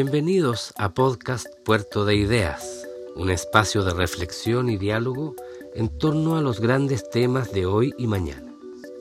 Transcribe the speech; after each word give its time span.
Bienvenidos 0.00 0.72
a 0.76 0.94
Podcast 0.94 1.48
Puerto 1.64 2.04
de 2.04 2.14
Ideas, 2.14 2.86
un 3.16 3.30
espacio 3.30 3.82
de 3.82 3.92
reflexión 3.92 4.70
y 4.70 4.76
diálogo 4.76 5.34
en 5.74 5.88
torno 5.88 6.36
a 6.36 6.40
los 6.40 6.60
grandes 6.60 7.10
temas 7.10 7.50
de 7.50 7.66
hoy 7.66 7.92
y 7.98 8.06
mañana. 8.06 8.54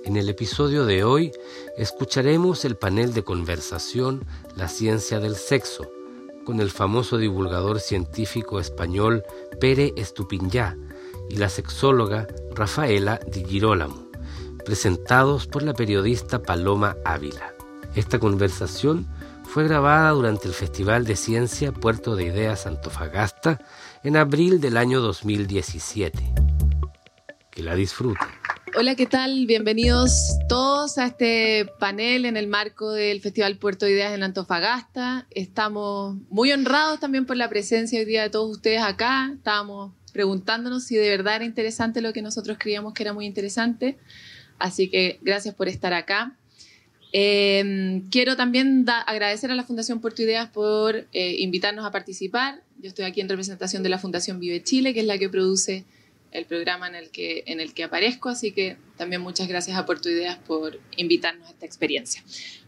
En 0.05 0.17
el 0.17 0.27
episodio 0.27 0.87
de 0.87 1.03
hoy 1.03 1.31
escucharemos 1.77 2.65
el 2.65 2.77
panel 2.77 3.13
de 3.13 3.23
conversación 3.23 4.25
La 4.55 4.67
ciencia 4.67 5.19
del 5.19 5.35
sexo, 5.35 5.87
con 6.43 6.59
el 6.61 6.71
famoso 6.71 7.19
divulgador 7.19 7.79
científico 7.79 8.59
español 8.59 9.23
Pere 9.61 9.93
Estupinyá 9.97 10.75
y 11.29 11.35
la 11.35 11.49
sexóloga 11.49 12.25
Rafaela 12.55 13.19
Di 13.31 13.45
Girolamo, 13.45 14.09
presentados 14.65 15.45
por 15.45 15.61
la 15.61 15.75
periodista 15.75 16.41
Paloma 16.41 16.97
Ávila. 17.05 17.53
Esta 17.93 18.17
conversación 18.17 19.07
fue 19.57 19.63
grabada 19.63 20.11
durante 20.11 20.47
el 20.47 20.53
Festival 20.53 21.03
de 21.03 21.15
Ciencia 21.15 21.71
Puerto 21.71 22.15
de 22.15 22.25
Ideas 22.25 22.67
Antofagasta 22.67 23.59
en 24.03 24.15
abril 24.15 24.61
del 24.61 24.77
año 24.77 25.01
2017. 25.01 26.19
Que 27.49 27.63
la 27.63 27.73
disfruten. 27.73 28.27
Hola, 28.77 28.93
¿qué 28.93 29.07
tal? 29.07 29.47
Bienvenidos 29.47 30.37
todos 30.47 30.99
a 30.99 31.07
este 31.07 31.65
panel 31.79 32.25
en 32.25 32.37
el 32.37 32.45
marco 32.45 32.91
del 32.91 33.19
Festival 33.19 33.57
Puerto 33.57 33.87
de 33.87 33.93
Ideas 33.93 34.13
en 34.13 34.21
Antofagasta. 34.21 35.25
Estamos 35.31 36.17
muy 36.29 36.51
honrados 36.51 36.99
también 36.99 37.25
por 37.25 37.35
la 37.35 37.49
presencia 37.49 37.97
hoy 37.97 38.05
día 38.05 38.21
de 38.21 38.29
todos 38.29 38.57
ustedes 38.57 38.83
acá. 38.83 39.31
Estábamos 39.33 39.91
preguntándonos 40.13 40.83
si 40.83 40.97
de 40.97 41.09
verdad 41.09 41.37
era 41.37 41.45
interesante 41.45 42.01
lo 42.01 42.13
que 42.13 42.21
nosotros 42.21 42.59
creíamos 42.59 42.93
que 42.93 43.01
era 43.01 43.13
muy 43.13 43.25
interesante. 43.25 43.97
Así 44.59 44.87
que 44.91 45.17
gracias 45.23 45.55
por 45.55 45.67
estar 45.67 45.95
acá. 45.95 46.37
Eh, 47.13 48.01
quiero 48.11 48.35
también 48.35 48.85
agradecer 48.87 49.51
a 49.51 49.55
la 49.55 49.63
Fundación 49.63 50.01
Puerto 50.01 50.21
Ideas 50.21 50.49
por 50.49 51.07
eh, 51.13 51.35
invitarnos 51.39 51.85
a 51.85 51.91
participar. 51.91 52.61
Yo 52.79 52.89
estoy 52.89 53.05
aquí 53.05 53.21
en 53.21 53.29
representación 53.29 53.83
de 53.83 53.89
la 53.89 53.97
Fundación 53.97 54.39
Vive 54.39 54.63
Chile, 54.63 54.93
que 54.93 55.01
es 55.01 55.05
la 55.05 55.17
que 55.17 55.29
produce 55.29 55.85
el 56.31 56.45
programa 56.45 56.87
en 56.87 56.95
el 56.95 57.09
que, 57.09 57.43
en 57.47 57.59
el 57.59 57.73
que 57.73 57.83
aparezco, 57.83 58.29
así 58.29 58.51
que 58.51 58.77
también 58.97 59.21
muchas 59.21 59.47
gracias 59.47 59.77
a 59.77 59.85
Puerto 59.85 60.09
Ideas 60.09 60.37
por 60.37 60.79
invitarnos 60.97 61.47
a 61.47 61.51
esta 61.51 61.65
experiencia. 61.65 62.23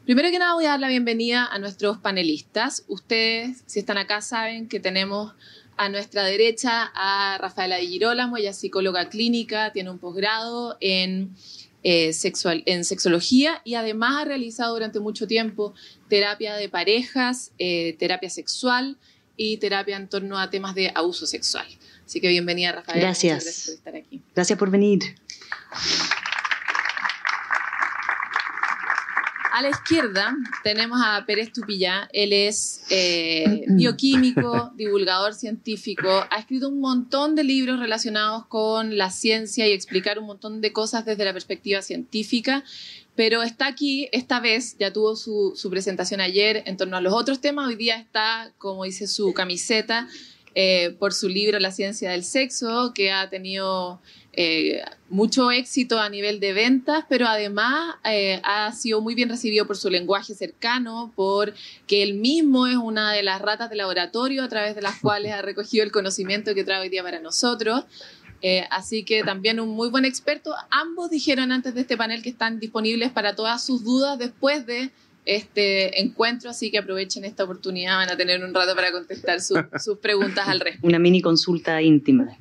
Primero 0.05 0.31
que 0.31 0.39
nada 0.39 0.53
voy 0.53 0.65
a 0.65 0.69
dar 0.69 0.79
la 0.79 0.87
bienvenida 0.87 1.45
a 1.45 1.59
nuestros 1.59 1.97
panelistas. 1.97 2.85
Ustedes, 2.87 3.63
si 3.67 3.79
están 3.79 3.97
acá, 3.97 4.21
saben 4.21 4.67
que 4.67 4.79
tenemos 4.79 5.33
a 5.77 5.89
nuestra 5.89 6.23
derecha 6.23 6.91
a 6.93 7.37
Rafaela 7.37 7.77
Di 7.77 7.87
Girolamo, 7.87 8.37
ella 8.37 8.49
es 8.49 8.57
psicóloga 8.57 9.07
clínica, 9.09 9.71
tiene 9.71 9.89
un 9.89 9.99
posgrado 9.99 10.77
en 10.81 11.35
eh, 11.83 12.13
sexual, 12.13 12.63
en 12.66 12.83
sexología 12.83 13.61
y 13.63 13.75
además 13.75 14.22
ha 14.22 14.25
realizado 14.25 14.73
durante 14.73 14.99
mucho 14.99 15.27
tiempo 15.27 15.73
terapia 16.09 16.55
de 16.55 16.67
parejas, 16.67 17.52
eh, 17.58 17.95
terapia 17.97 18.30
sexual 18.30 18.97
y 19.38 19.58
terapia 19.58 19.95
en 19.95 20.09
torno 20.09 20.38
a 20.38 20.49
temas 20.49 20.75
de 20.75 20.91
abuso 20.94 21.25
sexual. 21.25 21.67
Así 22.05 22.19
que 22.19 22.27
bienvenida, 22.27 22.73
Rafael. 22.73 22.99
Gracias. 22.99 23.44
gracias 23.44 23.66
por 23.66 23.73
estar 23.75 23.95
aquí. 23.95 24.21
Gracias 24.36 24.59
por 24.59 24.71
venir. 24.71 25.16
A 29.59 29.61
la 29.61 29.71
izquierda 29.71 30.38
tenemos 30.63 31.02
a 31.03 31.25
Pérez 31.25 31.52
Tupillá. 31.52 32.07
Él 32.13 32.31
es 32.31 32.79
eh, 32.89 33.65
bioquímico, 33.67 34.71
divulgador 34.77 35.33
científico. 35.33 36.07
Ha 36.29 36.39
escrito 36.39 36.69
un 36.69 36.79
montón 36.79 37.35
de 37.35 37.43
libros 37.43 37.77
relacionados 37.77 38.45
con 38.45 38.97
la 38.97 39.11
ciencia 39.11 39.67
y 39.67 39.73
explicar 39.73 40.17
un 40.17 40.27
montón 40.27 40.61
de 40.61 40.71
cosas 40.71 41.03
desde 41.03 41.25
la 41.25 41.33
perspectiva 41.33 41.81
científica. 41.81 42.63
Pero 43.17 43.43
está 43.43 43.67
aquí, 43.67 44.07
esta 44.13 44.39
vez, 44.39 44.77
ya 44.80 44.93
tuvo 44.93 45.17
su, 45.17 45.52
su 45.57 45.69
presentación 45.69 46.21
ayer 46.21 46.63
en 46.65 46.77
torno 46.77 46.95
a 46.95 47.02
los 47.02 47.11
otros 47.11 47.41
temas. 47.41 47.67
Hoy 47.67 47.75
día 47.75 47.97
está, 47.97 48.53
como 48.59 48.85
dice 48.85 49.07
su 49.07 49.33
camiseta, 49.33 50.07
eh, 50.61 50.93
por 50.99 51.14
su 51.14 51.30
libro 51.30 51.58
La 51.58 51.71
ciencia 51.71 52.11
del 52.11 52.25
sexo, 52.25 52.92
que 52.93 53.14
ha 53.14 53.30
tenido 53.30 54.02
eh, 54.33 54.81
mucho 55.09 55.52
éxito 55.52 56.02
a 56.02 56.09
nivel 56.09 56.42
de 56.42 56.52
ventas, 56.52 57.05
pero 57.08 57.27
además 57.27 57.95
eh, 58.03 58.42
ha 58.43 58.70
sido 58.73 58.99
muy 58.99 59.15
bien 59.15 59.30
recibido 59.30 59.65
por 59.65 59.77
su 59.77 59.89
lenguaje 59.89 60.36
cercano, 60.36 61.14
por 61.15 61.53
que 61.87 62.03
él 62.03 62.15
mismo 62.15 62.67
es 62.67 62.75
una 62.75 63.14
de 63.14 63.23
las 63.23 63.42
ratas 63.42 63.70
de 63.70 63.77
laboratorio 63.77 64.43
a 64.43 64.49
través 64.49 64.75
de 64.75 64.81
las 64.81 64.97
cuales 65.02 65.31
ha 65.31 65.42
recogido 65.42 65.86
el 65.86 65.93
conocimiento 65.93 66.53
que 66.53 66.65
trae 66.65 66.81
hoy 66.81 66.89
día 66.89 67.03
para 67.03 67.21
nosotros. 67.21 67.86
así 68.70 69.05
que 69.05 69.23
también 69.23 69.61
un 69.61 69.70
muy 69.70 69.87
buen 69.87 70.03
experto. 70.03 70.53
Ambos 70.71 71.09
dijeron 71.09 71.53
antes 71.53 71.73
de 71.73 71.81
este 71.81 71.95
panel 71.95 72.21
que 72.21 72.30
están 72.31 72.59
disponibles 72.59 73.11
para 73.11 73.33
todas 73.33 73.65
sus 73.65 73.86
dudas 73.86 74.20
después 74.20 74.65
de 74.65 74.91
este 75.35 76.01
encuentro, 76.01 76.49
así 76.49 76.71
que 76.71 76.79
aprovechen 76.79 77.23
esta 77.23 77.43
oportunidad, 77.43 77.97
van 77.97 78.09
a 78.09 78.17
tener 78.17 78.43
un 78.43 78.53
rato 78.53 78.75
para 78.75 78.91
contestar 78.91 79.39
sus 79.41 79.97
preguntas 80.01 80.47
al 80.47 80.59
respecto. 80.59 80.87
Una 80.87 80.99
mini 80.99 81.21
consulta 81.21 81.81
íntima. 81.81 82.37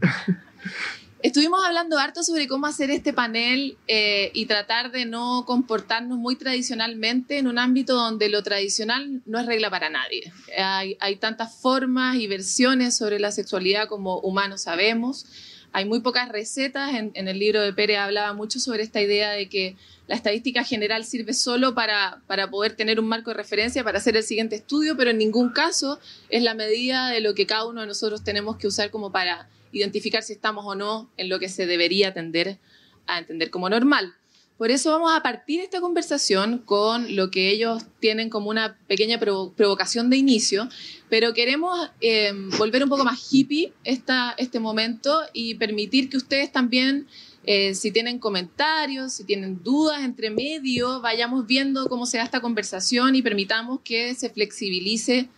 Estuvimos 1.20 1.64
hablando 1.64 1.98
harto 1.98 2.22
sobre 2.22 2.46
cómo 2.46 2.66
hacer 2.66 2.90
este 2.90 3.12
panel 3.12 3.76
eh, 3.88 4.30
y 4.34 4.46
tratar 4.46 4.92
de 4.92 5.04
no 5.04 5.44
comportarnos 5.46 6.16
muy 6.16 6.36
tradicionalmente 6.36 7.38
en 7.38 7.48
un 7.48 7.58
ámbito 7.58 7.94
donde 7.94 8.28
lo 8.28 8.42
tradicional 8.44 9.20
no 9.26 9.40
es 9.40 9.46
regla 9.46 9.68
para 9.68 9.90
nadie. 9.90 10.32
Hay, 10.56 10.96
hay 11.00 11.16
tantas 11.16 11.60
formas 11.60 12.16
y 12.16 12.28
versiones 12.28 12.96
sobre 12.96 13.18
la 13.18 13.32
sexualidad 13.32 13.88
como 13.88 14.20
humanos 14.20 14.62
sabemos. 14.62 15.26
Hay 15.72 15.84
muy 15.84 16.00
pocas 16.00 16.28
recetas. 16.28 16.94
En, 16.94 17.12
el 17.14 17.38
libro 17.38 17.60
de 17.60 17.72
Pérez 17.72 17.98
hablaba 17.98 18.32
mucho 18.32 18.58
sobre 18.58 18.82
esta 18.82 19.00
idea 19.00 19.30
de 19.32 19.48
que 19.48 19.76
la 20.06 20.14
estadística 20.14 20.64
general 20.64 21.04
sirve 21.04 21.34
solo 21.34 21.74
para, 21.74 22.22
para, 22.26 22.48
poder 22.48 22.74
tener 22.74 22.98
un 22.98 23.06
marco 23.06 23.30
de 23.30 23.36
referencia 23.36 23.84
para 23.84 23.98
hacer 23.98 24.16
el 24.16 24.22
siguiente 24.22 24.56
estudio, 24.56 24.96
pero 24.96 25.10
en 25.10 25.18
ningún 25.18 25.50
caso 25.50 26.00
es 26.30 26.42
la 26.42 26.54
medida 26.54 27.10
de 27.10 27.20
lo 27.20 27.34
que 27.34 27.46
cada 27.46 27.66
uno 27.66 27.82
de 27.82 27.86
nosotros 27.86 28.24
tenemos 28.24 28.56
que 28.56 28.66
usar 28.66 28.90
como 28.90 29.12
para 29.12 29.48
identificar 29.72 30.22
si 30.22 30.32
estamos 30.32 30.64
o 30.66 30.74
no 30.74 31.10
en 31.16 31.28
lo 31.28 31.38
que 31.38 31.48
se 31.48 31.66
debería 31.66 32.14
tender 32.14 32.58
a 33.06 33.18
entender 33.18 33.50
como 33.50 33.68
normal. 33.68 34.14
Por 34.58 34.72
eso 34.72 34.90
vamos 34.90 35.12
a 35.14 35.22
partir 35.22 35.60
esta 35.60 35.80
conversación 35.80 36.58
con 36.58 37.14
lo 37.14 37.30
que 37.30 37.50
ellos 37.50 37.84
tienen 38.00 38.28
como 38.28 38.50
una 38.50 38.76
pequeña 38.88 39.20
provocación 39.20 40.10
de 40.10 40.16
inicio, 40.16 40.68
pero 41.08 41.32
queremos 41.32 41.90
eh, 42.00 42.32
volver 42.58 42.82
un 42.82 42.88
poco 42.88 43.04
más 43.04 43.32
hippie 43.32 43.72
esta, 43.84 44.34
este 44.36 44.58
momento 44.58 45.20
y 45.32 45.54
permitir 45.54 46.10
que 46.10 46.16
ustedes 46.16 46.50
también 46.50 47.06
eh, 47.44 47.76
si 47.76 47.92
tienen 47.92 48.18
comentarios, 48.18 49.12
si 49.12 49.24
tienen 49.24 49.62
dudas 49.62 50.02
entre 50.02 50.28
medio, 50.30 51.00
vayamos 51.00 51.46
viendo 51.46 51.88
cómo 51.88 52.04
se 52.04 52.18
da 52.18 52.24
esta 52.24 52.40
conversación 52.40 53.14
y 53.14 53.22
permitamos 53.22 53.80
que 53.84 54.14
se 54.16 54.28
flexibilice 54.28 55.28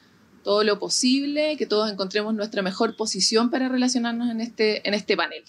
todo 0.42 0.64
lo 0.64 0.78
posible, 0.78 1.56
que 1.56 1.66
todos 1.66 1.90
encontremos 1.90 2.34
nuestra 2.34 2.62
mejor 2.62 2.96
posición 2.96 3.50
para 3.50 3.68
relacionarnos 3.68 4.30
en 4.30 4.40
este, 4.40 4.86
en 4.88 4.94
este 4.94 5.16
panel. 5.16 5.42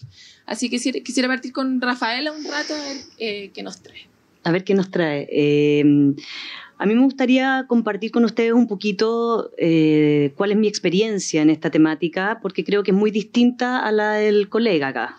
Así 0.45 0.69
que 0.69 0.79
quisiera, 1.01 1.27
partir 1.27 1.53
con 1.53 1.79
Rafaela 1.79 2.31
un 2.31 2.43
rato 2.43 2.73
a 2.73 2.79
ver 2.79 2.97
eh, 3.17 3.51
qué 3.53 3.63
nos 3.63 3.81
trae. 3.81 4.07
A 4.43 4.51
ver 4.51 4.63
qué 4.63 4.73
nos 4.73 4.89
trae. 4.91 5.27
Eh, 5.31 5.83
a 6.77 6.85
mí 6.85 6.95
me 6.95 7.03
gustaría 7.03 7.65
compartir 7.67 8.11
con 8.11 8.25
ustedes 8.25 8.53
un 8.53 8.67
poquito 8.67 9.51
cuál 10.35 10.51
es 10.51 10.57
mi 10.57 10.67
experiencia 10.67 11.41
en 11.43 11.51
esta 11.51 11.69
temática, 11.69 12.39
porque 12.41 12.63
creo 12.63 12.81
que 12.81 12.89
es 12.89 12.97
muy 12.97 13.11
distinta 13.11 13.79
a 13.79 13.91
la 13.91 14.13
del 14.13 14.49
colega 14.49 14.87
acá 14.87 15.17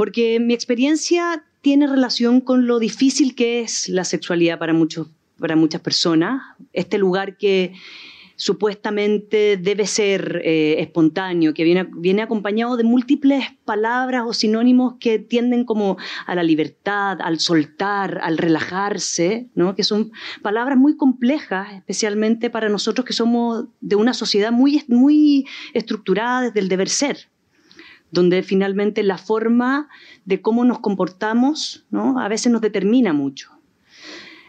porque 0.00 0.40
mi 0.40 0.54
experiencia 0.54 1.44
tiene 1.60 1.86
relación 1.86 2.40
con 2.40 2.66
lo 2.66 2.78
difícil 2.78 3.34
que 3.34 3.60
es 3.60 3.86
la 3.86 4.04
sexualidad 4.04 4.58
para, 4.58 4.72
muchos, 4.72 5.08
para 5.38 5.56
muchas 5.56 5.82
personas, 5.82 6.40
este 6.72 6.96
lugar 6.96 7.36
que 7.36 7.74
supuestamente 8.40 9.58
debe 9.58 9.86
ser 9.86 10.40
eh, 10.42 10.76
espontáneo, 10.78 11.52
que 11.52 11.62
viene, 11.62 11.86
viene 11.92 12.22
acompañado 12.22 12.78
de 12.78 12.84
múltiples 12.84 13.44
palabras 13.66 14.24
o 14.26 14.32
sinónimos 14.32 14.94
que 14.98 15.18
tienden 15.18 15.66
como 15.66 15.98
a 16.26 16.34
la 16.34 16.42
libertad, 16.42 17.18
al 17.20 17.38
soltar, 17.38 18.18
al 18.22 18.38
relajarse, 18.38 19.50
¿no? 19.54 19.74
que 19.74 19.84
son 19.84 20.10
palabras 20.40 20.78
muy 20.78 20.96
complejas, 20.96 21.68
especialmente 21.74 22.48
para 22.48 22.70
nosotros 22.70 23.04
que 23.04 23.12
somos 23.12 23.66
de 23.82 23.96
una 23.96 24.14
sociedad 24.14 24.52
muy, 24.52 24.84
muy 24.88 25.46
estructurada 25.74 26.40
desde 26.40 26.60
el 26.60 26.70
deber 26.70 26.88
ser 26.88 27.28
donde 28.10 28.42
finalmente 28.42 29.04
la 29.04 29.18
forma 29.18 29.88
de 30.24 30.40
cómo 30.40 30.64
nos 30.64 30.80
comportamos 30.80 31.86
¿no? 31.90 32.18
a 32.18 32.26
veces 32.26 32.50
nos 32.50 32.60
determina 32.60 33.12
mucho. 33.12 33.59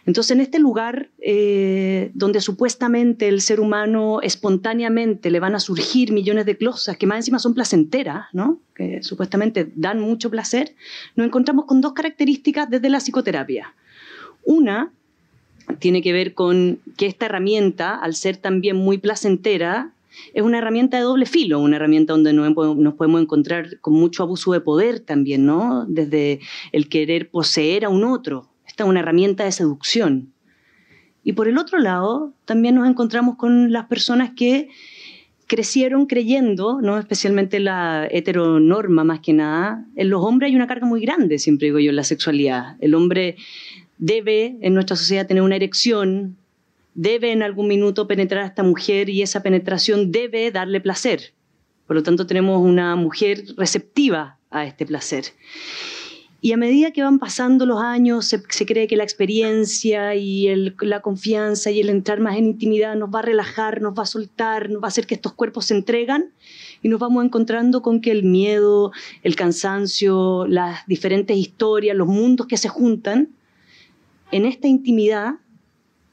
Entonces, 0.05 0.31
en 0.31 0.41
este 0.41 0.59
lugar 0.59 1.09
eh, 1.19 2.11
donde 2.13 2.41
supuestamente 2.41 3.27
el 3.27 3.41
ser 3.41 3.59
humano 3.59 4.19
espontáneamente 4.21 5.29
le 5.29 5.39
van 5.39 5.55
a 5.55 5.59
surgir 5.59 6.11
millones 6.11 6.45
de 6.45 6.57
cosas 6.57 6.97
que 6.97 7.07
más 7.07 7.17
encima 7.17 7.39
son 7.39 7.53
placenteras, 7.53 8.25
¿no? 8.33 8.59
que 8.75 9.03
supuestamente 9.03 9.71
dan 9.75 9.99
mucho 9.99 10.31
placer, 10.31 10.75
nos 11.15 11.27
encontramos 11.27 11.65
con 11.65 11.81
dos 11.81 11.93
características 11.93 12.69
desde 12.69 12.89
la 12.89 12.99
psicoterapia. 12.99 13.73
Una 14.43 14.91
tiene 15.79 16.01
que 16.01 16.13
ver 16.13 16.33
con 16.33 16.79
que 16.97 17.05
esta 17.05 17.27
herramienta, 17.27 17.95
al 17.95 18.15
ser 18.15 18.37
también 18.37 18.75
muy 18.75 18.97
placentera, 18.97 19.93
es 20.33 20.43
una 20.43 20.57
herramienta 20.57 20.97
de 20.97 21.03
doble 21.03 21.25
filo, 21.25 21.59
una 21.59 21.77
herramienta 21.77 22.13
donde 22.13 22.33
nos 22.33 22.93
podemos 22.95 23.21
encontrar 23.21 23.79
con 23.79 23.93
mucho 23.93 24.23
abuso 24.23 24.51
de 24.51 24.59
poder 24.59 24.99
también, 24.99 25.45
¿no? 25.45 25.85
Desde 25.87 26.39
el 26.71 26.89
querer 26.89 27.29
poseer 27.29 27.85
a 27.85 27.89
un 27.89 28.03
otro. 28.03 28.50
Es 28.77 28.85
una 28.85 29.01
herramienta 29.01 29.43
de 29.43 29.51
seducción. 29.51 30.33
Y 31.23 31.33
por 31.33 31.47
el 31.47 31.57
otro 31.57 31.77
lado, 31.79 32.33
también 32.45 32.75
nos 32.75 32.87
encontramos 32.87 33.35
con 33.35 33.71
las 33.71 33.85
personas 33.85 34.31
que 34.35 34.69
crecieron 35.45 36.05
creyendo, 36.05 36.79
¿no? 36.81 36.97
especialmente 36.97 37.59
la 37.59 38.07
heteronorma 38.09 39.03
más 39.03 39.19
que 39.19 39.33
nada, 39.33 39.85
en 39.95 40.09
los 40.09 40.23
hombres 40.23 40.49
hay 40.49 40.55
una 40.55 40.65
carga 40.65 40.87
muy 40.87 41.01
grande, 41.01 41.39
siempre 41.39 41.67
digo 41.67 41.79
yo, 41.79 41.89
en 41.89 41.97
la 41.97 42.05
sexualidad. 42.05 42.77
El 42.79 42.95
hombre 42.95 43.35
debe 43.97 44.57
en 44.61 44.73
nuestra 44.73 44.95
sociedad 44.95 45.27
tener 45.27 45.43
una 45.43 45.57
erección, 45.57 46.37
debe 46.93 47.33
en 47.33 47.43
algún 47.43 47.67
minuto 47.67 48.07
penetrar 48.07 48.45
a 48.45 48.47
esta 48.47 48.63
mujer 48.63 49.09
y 49.09 49.21
esa 49.21 49.43
penetración 49.43 50.11
debe 50.11 50.51
darle 50.51 50.79
placer. 50.79 51.33
Por 51.85 51.97
lo 51.97 52.03
tanto, 52.03 52.25
tenemos 52.25 52.61
una 52.61 52.95
mujer 52.95 53.43
receptiva 53.57 54.37
a 54.49 54.65
este 54.65 54.85
placer. 54.85 55.25
Y 56.43 56.53
a 56.53 56.57
medida 56.57 56.89
que 56.89 57.03
van 57.03 57.19
pasando 57.19 57.67
los 57.67 57.79
años, 57.83 58.25
se, 58.25 58.65
cree 58.65 58.87
que 58.87 58.95
la 58.95 59.03
experiencia 59.03 60.15
y 60.15 60.73
la 60.79 61.01
confianza 61.01 61.69
y 61.69 61.81
el 61.81 61.89
entrar 61.89 62.19
más 62.19 62.35
en 62.35 62.45
intimidad 62.45 62.95
nos 62.95 63.13
va 63.13 63.19
a 63.19 63.21
relajar, 63.21 63.79
nos 63.79 63.93
va 63.93 64.03
a 64.03 64.07
soltar, 64.07 64.71
nos 64.71 64.81
va 64.81 64.85
a 64.85 64.87
hacer 64.87 65.05
que 65.05 65.13
estos 65.13 65.33
cuerpos 65.33 65.65
se 65.67 65.75
entregan 65.75 66.31
y 66.81 66.89
nos 66.89 66.99
vamos 66.99 67.23
encontrando 67.23 67.83
con 67.83 68.01
que 68.01 68.09
el 68.09 68.23
miedo, 68.23 68.91
el 69.21 69.35
cansancio, 69.35 70.47
las 70.47 70.79
diferentes 70.87 71.37
historias, 71.37 71.95
los 71.95 72.07
mundos 72.07 72.47
que 72.47 72.57
se 72.57 72.69
juntan, 72.69 73.29
en 74.31 74.45
esta 74.45 74.67
intimidad, 74.67 75.35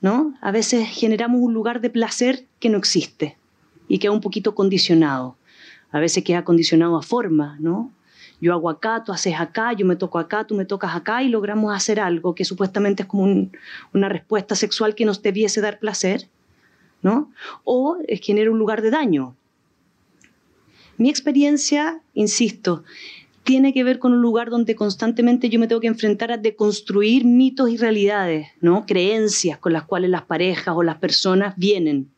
¿no? 0.03 0.35
A 0.43 0.51
veces 0.51 0.87
generamos 0.89 1.41
un 1.41 1.55
lugar 1.55 1.81
de 1.81 1.89
placer 1.89 2.45
que 2.61 2.69
no 2.69 2.77
existe 2.77 3.39
y 3.89 3.99
queda 3.99 4.13
un 4.13 4.21
poquito 4.21 4.55
condicionado. 4.55 5.39
A 5.91 6.01
veces 6.01 6.23
queda 6.23 6.45
condicionado 6.45 6.99
a 6.99 7.03
forma, 7.03 7.57
¿no? 7.61 7.91
Yo 8.40 8.52
hago 8.52 8.70
acá, 8.70 9.02
tú 9.05 9.12
haces 9.12 9.35
acá, 9.38 9.73
yo 9.73 9.85
me 9.85 9.96
toco 9.96 10.19
acá, 10.19 10.44
tú 10.44 10.55
me 10.55 10.64
tocas 10.64 10.94
acá 10.94 11.23
y 11.23 11.29
logramos 11.29 11.75
hacer 11.75 11.99
algo 11.99 12.35
que 12.35 12.44
supuestamente 12.44 13.02
es 13.02 13.08
como 13.08 13.49
una 13.93 14.08
respuesta 14.08 14.55
sexual 14.55 14.94
que 14.94 15.05
nos 15.05 15.23
debiese 15.23 15.61
dar 15.61 15.79
placer, 15.79 16.29
¿no? 17.02 17.31
O 17.64 17.99
genera 18.23 18.50
un 18.50 18.58
lugar 18.58 18.82
de 18.82 18.90
daño. 18.90 19.35
Mi 20.96 21.11
experiencia, 21.11 22.00
insisto, 22.14 22.85
tiene 23.44 23.73
que 23.73 23.82
ver 23.82 23.99
con 23.99 24.12
un 24.12 24.20
lugar 24.20 24.50
donde 24.50 24.75
constantemente 24.75 25.49
yo 25.49 25.58
me 25.58 25.67
tengo 25.67 25.81
que 25.81 25.87
enfrentar 25.87 26.31
a 26.31 26.37
deconstruir 26.37 27.25
mitos 27.25 27.70
y 27.70 27.76
realidades, 27.76 28.49
¿no? 28.61 28.84
Creencias 28.84 29.58
con 29.58 29.73
las 29.73 29.84
cuales 29.84 30.11
las 30.11 30.23
parejas 30.23 30.75
o 30.76 30.82
las 30.82 30.99
personas 30.99 31.55
vienen. 31.56 32.11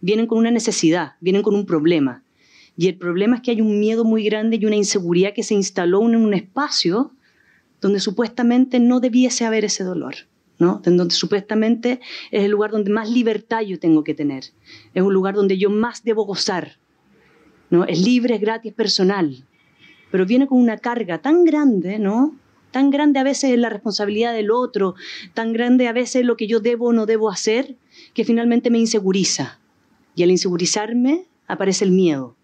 Vienen 0.00 0.26
con 0.26 0.38
una 0.38 0.50
necesidad, 0.50 1.14
vienen 1.20 1.42
con 1.42 1.54
un 1.56 1.66
problema. 1.66 2.22
Y 2.78 2.86
el 2.86 2.96
problema 2.96 3.36
es 3.36 3.42
que 3.42 3.50
hay 3.50 3.60
un 3.60 3.80
miedo 3.80 4.04
muy 4.04 4.22
grande 4.22 4.56
y 4.56 4.64
una 4.64 4.76
inseguridad 4.76 5.34
que 5.34 5.42
se 5.42 5.52
instaló 5.52 6.08
en 6.08 6.14
un 6.14 6.32
espacio 6.32 7.12
donde 7.80 7.98
supuestamente 7.98 8.78
no 8.78 9.00
debiese 9.00 9.44
haber 9.44 9.64
ese 9.64 9.82
dolor. 9.84 10.14
¿no? 10.60 10.80
donde 10.84 11.14
supuestamente 11.14 12.00
es 12.32 12.42
el 12.42 12.50
lugar 12.50 12.72
donde 12.72 12.90
más 12.90 13.08
libertad 13.08 13.60
yo 13.60 13.78
tengo 13.78 14.02
que 14.02 14.12
tener, 14.12 14.42
es 14.92 15.02
un 15.04 15.14
lugar 15.14 15.36
donde 15.36 15.56
yo 15.56 15.70
más 15.70 16.02
debo 16.02 16.24
gozar, 16.24 16.78
¿no? 17.70 17.84
es 17.84 18.04
libre, 18.04 18.34
es 18.34 18.40
gratis, 18.40 18.72
personal, 18.72 19.44
pero 20.10 20.26
viene 20.26 20.48
con 20.48 20.60
una 20.60 20.76
carga 20.76 21.18
tan 21.18 21.44
grande, 21.44 22.00
¿no? 22.00 22.34
tan 22.72 22.90
grande 22.90 23.20
a 23.20 23.22
veces 23.22 23.52
es 23.52 23.58
la 23.58 23.68
responsabilidad 23.68 24.32
del 24.32 24.50
otro, 24.50 24.96
tan 25.32 25.52
grande 25.52 25.86
a 25.86 25.92
veces 25.92 26.24
lo 26.24 26.36
que 26.36 26.48
yo 26.48 26.58
debo 26.58 26.86
o 26.86 26.92
no 26.92 27.06
debo 27.06 27.30
hacer, 27.30 27.76
que 28.12 28.24
finalmente 28.24 28.68
me 28.68 28.78
inseguriza. 28.78 29.60
Y 30.16 30.24
al 30.24 30.32
insegurizarme 30.32 31.26
aparece 31.46 31.84
el 31.84 31.92
miedo. 31.92 32.34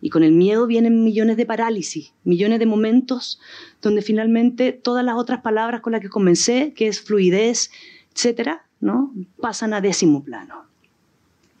Y 0.00 0.10
con 0.10 0.22
el 0.22 0.32
miedo 0.32 0.66
vienen 0.66 1.04
millones 1.04 1.36
de 1.36 1.46
parálisis, 1.46 2.14
millones 2.24 2.58
de 2.58 2.66
momentos 2.66 3.38
donde 3.82 4.02
finalmente 4.02 4.72
todas 4.72 5.04
las 5.04 5.16
otras 5.16 5.42
palabras 5.42 5.82
con 5.82 5.92
las 5.92 6.00
que 6.00 6.08
comencé, 6.08 6.72
que 6.74 6.88
es 6.88 7.00
fluidez, 7.00 7.70
etcétera, 8.14 8.66
¿no? 8.80 9.12
pasan 9.40 9.74
a 9.74 9.80
décimo 9.80 10.24
plano. 10.24 10.64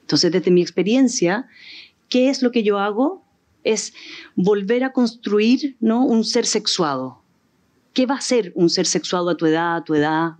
Entonces, 0.02 0.32
desde 0.32 0.50
mi 0.50 0.62
experiencia, 0.62 1.48
¿qué 2.08 2.30
es 2.30 2.42
lo 2.42 2.50
que 2.50 2.62
yo 2.62 2.78
hago? 2.78 3.24
Es 3.62 3.92
volver 4.34 4.84
a 4.84 4.92
construir 4.92 5.76
¿no? 5.80 6.04
un 6.04 6.24
ser 6.24 6.46
sexuado. 6.46 7.22
¿Qué 7.92 8.06
va 8.06 8.16
a 8.16 8.20
ser 8.20 8.52
un 8.54 8.70
ser 8.70 8.86
sexuado 8.86 9.30
a 9.30 9.36
tu 9.36 9.46
edad, 9.46 9.76
a 9.76 9.84
tu 9.84 9.94
edad, 9.94 10.32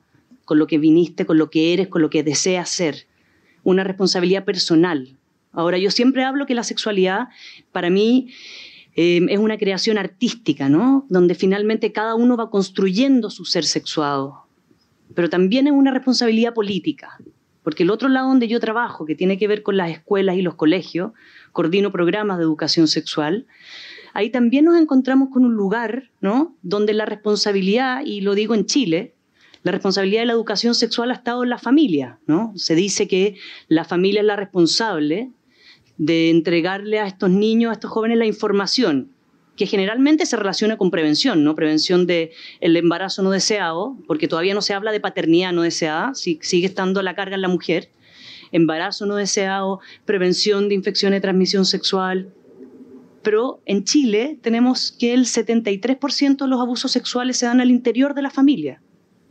con 0.45 0.59
lo 0.59 0.67
que 0.67 0.79
viniste, 0.79 1.27
con 1.27 1.39
lo 1.39 1.51
que 1.51 1.73
eres, 1.73 1.89
con 1.89 2.03
lo 2.03 2.11
que 2.11 2.23
deseas 2.23 2.71
ser? 2.71 3.07
Una 3.63 3.85
responsabilidad 3.85 4.45
personal, 4.45 5.17
Ahora, 5.53 5.79
yo 5.79 5.91
siempre 5.91 6.25
hablo 6.25 6.47
que 6.47 6.55
la 6.55 6.65
sexualidad, 6.65 7.29
para 7.73 7.91
mí, 7.91 8.29
eh, 8.95 9.21
es 9.29 9.39
una 9.39 9.59
creación 9.59 9.99
artística, 9.99 10.69
¿no? 10.69 11.07
Donde 11.09 11.35
finalmente 11.35 11.93
cada 11.93 12.15
uno 12.15 12.37
va 12.37 12.51
construyendo 12.51 13.31
su 13.31 13.45
ser 13.45 13.65
sexuado. 13.65 14.47
Pero 15.15 15.29
también 15.29 15.67
es 15.67 15.73
una 15.73 15.91
responsabilidad 15.91 16.55
política, 16.55 17.19
porque 17.63 17.83
el 17.83 17.91
otro 17.91 18.09
lado 18.09 18.29
donde 18.29 18.49
yo 18.49 18.61
trabajo, 18.61 19.07
que 19.07 19.15
tiene 19.15 19.39
que 19.39 19.49
ver 19.49 19.63
con 19.63 19.77
las 19.77 19.91
escuelas 19.91 20.37
y 20.37 20.43
los 20.43 20.55
colegios, 20.55 21.13
coordino 21.53 21.93
programas 21.93 22.39
de 22.39 22.45
educación 22.45 22.89
sexual, 22.89 23.47
ahí 24.13 24.31
también 24.31 24.65
nos 24.65 24.81
encontramos 24.81 25.31
con 25.31 25.45
un 25.45 25.55
lugar, 25.55 26.11
¿no? 26.21 26.57
Donde 26.63 26.95
la 26.95 27.07
responsabilidad, 27.07 28.03
y 28.05 28.21
lo 28.21 28.35
digo 28.35 28.55
en 28.55 28.67
Chile, 28.67 29.15
la 29.63 29.73
responsabilidad 29.73 30.23
de 30.23 30.27
la 30.27 30.33
educación 30.33 30.75
sexual 30.75 31.11
ha 31.11 31.15
estado 31.15 31.43
en 31.43 31.51
la 31.51 31.59
familia, 31.59 32.19
¿no? 32.27 32.53
Se 32.57 32.75
dice 32.75 33.07
que 33.09 33.37
la 33.69 33.85
familia 33.85 34.21
es 34.21 34.27
la 34.27 34.37
responsable 34.37 35.33
de 36.01 36.31
entregarle 36.31 36.99
a 36.99 37.07
estos 37.07 37.29
niños, 37.29 37.69
a 37.69 37.73
estos 37.75 37.91
jóvenes 37.91 38.17
la 38.17 38.25
información 38.25 39.11
que 39.55 39.67
generalmente 39.67 40.25
se 40.25 40.35
relaciona 40.35 40.79
con 40.79 40.91
prevención, 40.91 41.45
¿no? 41.45 41.55
Prevención 41.55 42.07
del 42.07 42.31
el 42.61 42.75
embarazo 42.75 43.23
no 43.23 43.31
deseado, 43.31 43.99
porque 44.07 44.27
todavía 44.27 44.55
no 44.55 44.63
se 44.63 44.73
habla 44.73 44.93
de 44.93 45.01
paternidad 45.01 45.53
no 45.53 45.61
deseada, 45.61 46.15
sigue 46.15 46.67
estando 46.67 47.03
la 47.03 47.15
carga 47.15 47.35
en 47.35 47.43
la 47.43 47.49
mujer. 47.49 47.91
Embarazo 48.51 49.05
no 49.05 49.17
deseado, 49.17 49.81
prevención 50.07 50.71
de 50.71 50.75
infecciones 50.75 51.19
de 51.19 51.21
transmisión 51.21 51.67
sexual. 51.67 52.33
Pero 53.21 53.61
en 53.67 53.85
Chile 53.85 54.39
tenemos 54.41 54.93
que 54.93 55.13
el 55.13 55.27
73% 55.27 56.39
de 56.39 56.49
los 56.49 56.61
abusos 56.63 56.91
sexuales 56.93 57.37
se 57.37 57.45
dan 57.45 57.61
al 57.61 57.71
interior 57.71 58.15
de 58.15 58.23
la 58.23 58.31
familia. 58.31 58.81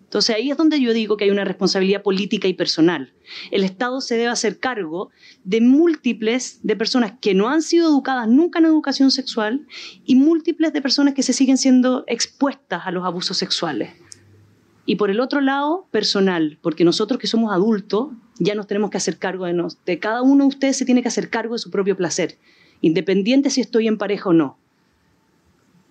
Entonces 0.10 0.36
ahí 0.36 0.50
es 0.50 0.58
donde 0.58 0.82
yo 0.82 0.92
digo 0.92 1.18
que 1.18 1.26
hay 1.26 1.30
una 1.30 1.46
responsabilidad 1.46 2.02
política 2.02 2.48
y 2.48 2.54
personal. 2.56 3.14
El 3.52 3.64
Estado 3.64 4.02
se 4.02 4.18
debe 4.18 4.30
hacer 4.30 4.58
cargo 4.58 5.12
de 5.44 5.62
múltiples 5.62 6.62
de 6.64 6.76
personas 6.76 7.14
que 7.22 7.36
no 7.36 7.48
han 7.48 7.62
sido 7.62 7.88
educadas 7.88 8.28
nunca 8.28 8.58
en 8.58 8.66
educación 8.66 9.12
sexual 9.12 9.68
y 10.06 10.16
múltiples 10.16 10.74
de 10.74 10.82
personas 10.82 11.14
que 11.14 11.22
se 11.22 11.32
siguen 11.32 11.60
siendo 11.60 12.06
expuestas 12.08 12.88
a 12.88 12.92
los 12.92 13.06
abusos 13.06 13.38
sexuales. 13.38 13.92
Y 14.88 14.96
por 14.96 15.12
el 15.12 15.20
otro 15.20 15.42
lado, 15.42 15.86
personal, 15.92 16.58
porque 16.64 16.84
nosotros 16.84 17.20
que 17.20 17.28
somos 17.28 17.54
adultos 17.54 18.08
ya 18.40 18.56
nos 18.56 18.66
tenemos 18.66 18.90
que 18.90 18.98
hacer 18.98 19.20
cargo 19.20 19.46
de 19.46 19.54
nos. 19.54 19.78
De 19.86 20.00
cada 20.00 20.24
uno 20.24 20.46
de 20.46 20.48
ustedes 20.48 20.76
se 20.76 20.86
tiene 20.86 21.04
que 21.04 21.10
hacer 21.10 21.30
cargo 21.30 21.54
de 21.54 21.60
su 21.60 21.70
propio 21.70 21.96
placer, 21.96 22.40
independiente 22.82 23.52
si 23.52 23.62
estoy 23.62 23.88
en 23.88 24.00
pareja 24.00 24.30
o 24.30 24.34
no. 24.34 24.58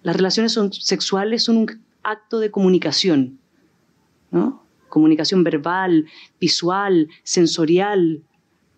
Las 0.03 0.17
relaciones 0.17 0.59
sexuales 0.73 1.45
son 1.45 1.59
un 1.59 1.81
acto 2.03 2.41
de 2.41 2.51
comunicación 2.51 3.38
Comunicación 4.89 5.45
verbal, 5.45 6.07
visual, 6.41 7.09
sensorial, 7.23 8.23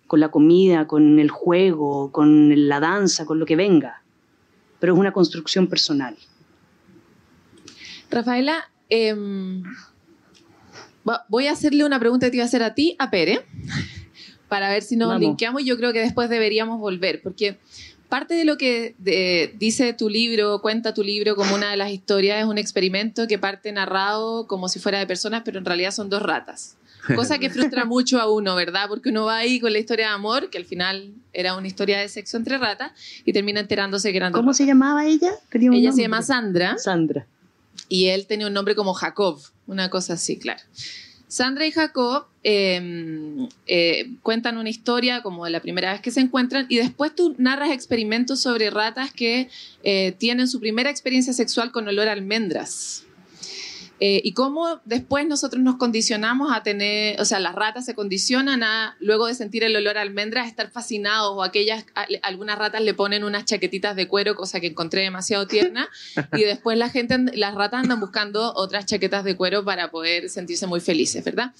con 0.06 0.18
la 0.18 0.30
comida, 0.30 0.88
con 0.88 1.20
el 1.20 1.30
juego, 1.30 2.10
con 2.10 2.68
la 2.68 2.80
danza, 2.80 3.26
con 3.26 3.38
lo 3.38 3.46
que 3.46 3.54
venga. 3.54 4.02
Pero 4.80 4.94
es 4.94 4.98
una 4.98 5.12
construcción 5.12 5.68
personal. 5.68 6.16
Rafaela, 8.10 8.70
em, 8.88 9.62
voy 11.28 11.46
a 11.46 11.52
hacerle 11.52 11.84
una 11.84 12.00
pregunta 12.00 12.26
que 12.26 12.30
te 12.32 12.36
iba 12.38 12.44
a 12.44 12.48
hacer 12.48 12.64
a 12.64 12.74
ti, 12.74 12.96
a 12.98 13.10
Pere, 13.10 13.46
para 14.48 14.68
ver 14.68 14.82
si 14.82 14.96
nos 14.96 15.18
linkeamos. 15.20 15.64
Yo 15.64 15.76
creo 15.76 15.92
que 15.92 16.00
después 16.00 16.28
deberíamos 16.28 16.80
volver, 16.80 17.22
porque 17.22 17.60
parte 18.10 18.34
de 18.34 18.44
lo 18.44 18.58
que 18.58 18.94
dice 19.58 19.94
tu 19.94 20.10
libro, 20.10 20.60
cuenta 20.60 20.92
tu 20.92 21.02
libro 21.02 21.34
como 21.36 21.54
una 21.54 21.70
de 21.70 21.78
las 21.78 21.90
historias, 21.90 22.40
es 22.40 22.44
un 22.44 22.58
experimento 22.58 23.26
que 23.26 23.38
parte 23.38 23.72
narrado 23.72 24.46
como 24.46 24.68
si 24.68 24.78
fuera 24.78 24.98
de 24.98 25.06
personas, 25.06 25.42
pero 25.44 25.58
en 25.58 25.64
realidad 25.64 25.92
son 25.92 26.10
dos 26.10 26.20
ratas. 26.20 26.76
Cosa 27.16 27.38
que 27.38 27.48
frustra 27.48 27.86
mucho 27.86 28.20
a 28.20 28.30
uno, 28.30 28.54
¿verdad? 28.54 28.86
Porque 28.88 29.08
uno 29.08 29.24
va 29.24 29.38
ahí 29.38 29.58
con 29.58 29.72
la 29.72 29.78
historia 29.78 30.08
de 30.08 30.12
amor, 30.12 30.50
que 30.50 30.58
al 30.58 30.66
final 30.66 31.14
era 31.32 31.56
una 31.56 31.66
historia 31.66 31.98
de 31.98 32.08
sexo 32.08 32.36
entre 32.36 32.58
ratas, 32.58 32.92
y 33.24 33.32
termina 33.32 33.60
enterándose 33.60 34.10
que 34.10 34.18
eran 34.18 34.32
¿Cómo 34.32 34.52
se 34.52 34.66
llamaba 34.66 35.06
ella? 35.06 35.32
Ella 35.50 35.92
se 35.92 36.02
llama 36.02 36.20
Sandra. 36.20 36.76
Sandra. 36.76 37.26
Y 37.88 38.06
él 38.06 38.26
tenía 38.26 38.48
un 38.48 38.52
nombre 38.52 38.74
como 38.74 38.92
Jacob, 38.92 39.40
una 39.66 39.88
cosa 39.88 40.14
así, 40.14 40.38
claro. 40.38 40.60
Sandra 41.30 41.64
y 41.64 41.70
Jacob 41.70 42.26
em, 42.42 43.48
eh, 43.68 44.10
cuentan 44.20 44.58
una 44.58 44.68
historia 44.68 45.22
como 45.22 45.44
de 45.44 45.52
la 45.52 45.60
primera 45.60 45.92
vez 45.92 46.00
que 46.00 46.10
se 46.10 46.18
encuentran 46.18 46.66
y 46.68 46.78
después 46.78 47.14
tú 47.14 47.36
narras 47.38 47.70
experimentos 47.70 48.40
sobre 48.40 48.68
ratas 48.68 49.12
que 49.12 49.48
eh, 49.84 50.12
tienen 50.18 50.48
su 50.48 50.58
primera 50.58 50.90
experiencia 50.90 51.32
sexual 51.32 51.70
con 51.70 51.86
olor 51.86 52.08
a 52.08 52.12
almendras. 52.12 53.04
Eh, 54.00 54.22
y 54.24 54.32
cómo 54.32 54.80
después 54.86 55.26
nosotros 55.26 55.62
nos 55.62 55.76
condicionamos 55.76 56.50
a 56.56 56.62
tener, 56.62 57.20
o 57.20 57.24
sea, 57.26 57.38
las 57.38 57.54
ratas 57.54 57.84
se 57.84 57.94
condicionan 57.94 58.62
a, 58.62 58.96
luego 58.98 59.26
de 59.26 59.34
sentir 59.34 59.62
el 59.62 59.76
olor 59.76 59.98
a 59.98 60.00
almendras, 60.00 60.48
estar 60.48 60.70
fascinados 60.70 61.32
o 61.36 61.42
aquellas, 61.42 61.84
algunas 62.22 62.58
ratas 62.58 62.80
le 62.80 62.94
ponen 62.94 63.24
unas 63.24 63.44
chaquetitas 63.44 63.94
de 63.96 64.08
cuero, 64.08 64.34
cosa 64.34 64.58
que 64.58 64.68
encontré 64.68 65.02
demasiado 65.02 65.46
tierna, 65.46 65.88
y 66.32 66.44
después 66.44 66.78
la 66.78 66.88
gente, 66.88 67.18
las 67.34 67.54
ratas 67.54 67.82
andan 67.82 68.00
buscando 68.00 68.54
otras 68.54 68.86
chaquetas 68.86 69.22
de 69.22 69.36
cuero 69.36 69.64
para 69.64 69.90
poder 69.90 70.30
sentirse 70.30 70.66
muy 70.66 70.80
felices, 70.80 71.22
¿verdad? 71.22 71.52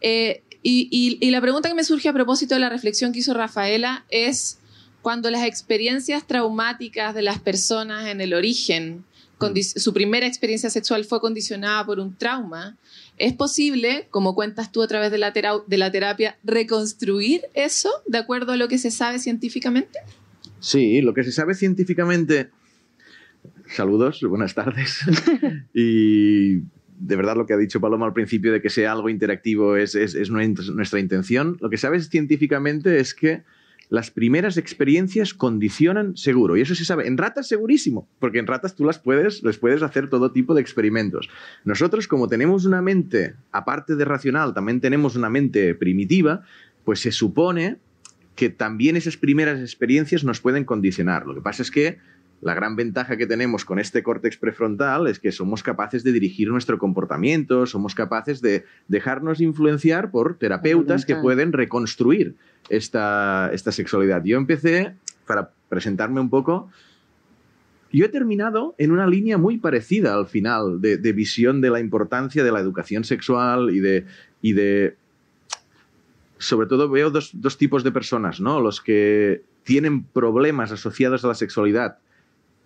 Eh, 0.00 0.42
Y, 0.64 1.18
y, 1.20 1.30
la 1.30 1.40
pregunta 1.40 1.68
que 1.68 1.74
me 1.74 1.82
surge 1.82 2.08
a 2.08 2.12
propósito 2.12 2.54
de 2.54 2.60
la 2.60 2.68
reflexión 2.68 3.12
que 3.12 3.18
hizo 3.18 3.34
Rafaela 3.34 4.04
es 4.10 4.58
cuando 5.02 5.28
las 5.28 5.44
experiencias 5.44 6.24
traumáticas 6.26 7.14
de 7.14 7.22
las 7.22 7.40
personas 7.40 8.06
en 8.06 8.20
el 8.20 8.32
origen, 8.32 9.04
su 9.62 9.92
primera 9.92 10.26
experiencia 10.26 10.70
sexual 10.70 11.04
fue 11.04 11.20
condicionada 11.20 11.84
por 11.84 12.00
un 12.00 12.16
trauma, 12.16 12.76
¿es 13.18 13.32
posible, 13.32 14.06
como 14.10 14.34
cuentas 14.34 14.72
tú 14.72 14.82
a 14.82 14.88
través 14.88 15.10
de 15.10 15.18
la, 15.18 15.32
de 15.32 15.76
la 15.78 15.92
terapia, 15.92 16.36
reconstruir 16.44 17.42
eso 17.54 17.90
de 18.06 18.18
acuerdo 18.18 18.52
a 18.52 18.56
lo 18.56 18.68
que 18.68 18.78
se 18.78 18.90
sabe 18.90 19.18
científicamente? 19.18 19.98
Sí, 20.60 21.00
lo 21.00 21.14
que 21.14 21.24
se 21.24 21.32
sabe 21.32 21.54
científicamente... 21.54 22.50
Saludos, 23.66 24.20
buenas 24.22 24.54
tardes. 24.54 25.00
y 25.74 26.58
de 27.02 27.16
verdad 27.16 27.36
lo 27.36 27.46
que 27.46 27.54
ha 27.54 27.56
dicho 27.56 27.80
Paloma 27.80 28.06
al 28.06 28.12
principio 28.12 28.52
de 28.52 28.62
que 28.62 28.70
sea 28.70 28.92
algo 28.92 29.08
interactivo 29.08 29.76
es, 29.76 29.94
es, 29.94 30.30
nuestra 30.30 31.00
intención. 31.00 31.58
Lo 31.60 31.68
que 31.68 31.76
sabes 31.76 32.08
científicamente 32.08 33.00
es 33.00 33.12
que 33.14 33.42
las 33.92 34.10
primeras 34.10 34.56
experiencias 34.56 35.34
condicionan 35.34 36.16
seguro. 36.16 36.56
Y 36.56 36.62
eso 36.62 36.74
se 36.74 36.86
sabe. 36.86 37.06
En 37.06 37.18
ratas 37.18 37.46
segurísimo, 37.46 38.08
porque 38.20 38.38
en 38.38 38.46
ratas 38.46 38.74
tú 38.74 38.86
las 38.86 38.98
puedes, 38.98 39.42
les 39.42 39.58
puedes 39.58 39.82
hacer 39.82 40.08
todo 40.08 40.32
tipo 40.32 40.54
de 40.54 40.62
experimentos. 40.62 41.28
Nosotros, 41.66 42.08
como 42.08 42.26
tenemos 42.26 42.64
una 42.64 42.80
mente, 42.80 43.34
aparte 43.50 43.94
de 43.94 44.06
racional, 44.06 44.54
también 44.54 44.80
tenemos 44.80 45.14
una 45.14 45.28
mente 45.28 45.74
primitiva, 45.74 46.40
pues 46.84 47.00
se 47.00 47.12
supone 47.12 47.76
que 48.34 48.48
también 48.48 48.96
esas 48.96 49.18
primeras 49.18 49.60
experiencias 49.60 50.24
nos 50.24 50.40
pueden 50.40 50.64
condicionar. 50.64 51.26
Lo 51.26 51.34
que 51.34 51.42
pasa 51.42 51.60
es 51.60 51.70
que 51.70 51.98
la 52.42 52.54
gran 52.54 52.74
ventaja 52.74 53.16
que 53.16 53.26
tenemos 53.26 53.64
con 53.64 53.78
este 53.78 54.02
córtex 54.02 54.36
prefrontal 54.36 55.06
es 55.06 55.20
que 55.20 55.30
somos 55.30 55.62
capaces 55.62 56.02
de 56.02 56.10
dirigir 56.10 56.48
nuestro 56.48 56.76
comportamiento, 56.76 57.66
somos 57.66 57.94
capaces 57.94 58.42
de 58.42 58.64
dejarnos 58.88 59.40
influenciar 59.40 60.10
por 60.10 60.38
terapeutas 60.38 61.06
que 61.06 61.14
pueden 61.14 61.52
reconstruir 61.52 62.34
esta, 62.68 63.48
esta 63.52 63.70
sexualidad. 63.70 64.24
Yo 64.24 64.36
empecé, 64.38 64.96
para 65.24 65.52
presentarme 65.68 66.20
un 66.20 66.30
poco, 66.30 66.68
yo 67.92 68.06
he 68.06 68.08
terminado 68.08 68.74
en 68.76 68.90
una 68.90 69.06
línea 69.06 69.38
muy 69.38 69.58
parecida 69.58 70.12
al 70.14 70.26
final, 70.26 70.80
de, 70.80 71.12
visión 71.12 71.60
de 71.60 71.70
la 71.70 71.78
importancia 71.78 72.42
de 72.42 72.50
la 72.50 72.58
educación 72.58 73.04
sexual 73.04 73.70
y 73.70 73.78
de, 73.78 74.04
y 74.40 74.54
de 74.54 74.96
sobre 76.38 76.66
todo 76.66 76.88
veo 76.88 77.10
dos, 77.10 77.30
dos, 77.34 77.56
tipos 77.56 77.84
de 77.84 77.92
personas, 77.92 78.40
¿no? 78.40 78.60
Los 78.60 78.80
que 78.80 79.44
tienen 79.62 80.02
problemas 80.02 80.72
asociados 80.72 81.24
a 81.24 81.28
la 81.28 81.34
sexualidad 81.34 81.98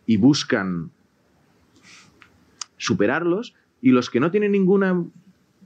y 0.06 0.16
buscan 0.16 0.90
superarlos 2.76 3.54
y 3.82 3.90
los 3.90 4.10
que 4.10 4.20
no 4.20 4.30
tienen 4.30 4.52
ninguna, 4.52 5.04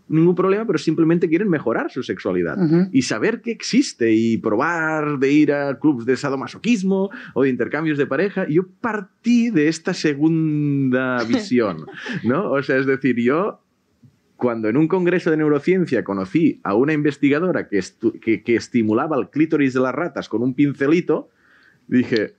ningún 0.09 0.35
problema, 0.35 0.67
pero 0.67 0.79
simplemente 0.79 1.29
quieren 1.29 1.49
mejorar 1.49 1.91
su 1.91 2.03
sexualidad 2.03 2.57
y 2.93 3.03
saber 3.03 3.41
que 3.41 3.53
existe 3.53 4.13
y 4.13 4.39
probar 4.39 5.19
de 5.19 5.33
ir 5.33 5.53
a 5.53 5.79
clubes 5.79 6.07
de 6.07 6.17
sadomasoquismo 6.17 7.11
o 7.35 7.43
de 7.43 7.49
intercambios 7.49 7.99
de 7.99 8.07
pareja. 8.07 8.47
Yo 8.49 8.67
partí 8.81 9.51
de 9.51 9.69
esta 9.69 9.95
segunda 9.95 11.23
visión, 11.29 11.87
¿no? 12.25 12.51
O 12.51 12.63
sea, 12.63 12.77
es 12.77 12.87
decir, 12.87 13.17
yo 13.21 13.61
cuando 14.37 14.69
en 14.69 14.77
un 14.77 14.89
congreso 14.89 15.31
de 15.31 15.37
neurociencia 15.37 16.03
conocí 16.03 16.61
a 16.65 16.75
una 16.75 16.95
investigadora 16.95 17.69
que, 17.69 17.81
que, 18.21 18.43
que 18.43 18.57
estimulaba 18.57 19.19
el 19.19 19.29
clítoris 19.29 19.75
de 19.75 19.81
las 19.81 19.95
ratas 19.95 20.29
con 20.29 20.43
un 20.43 20.55
pincelito, 20.55 21.29
dije, 21.87 22.35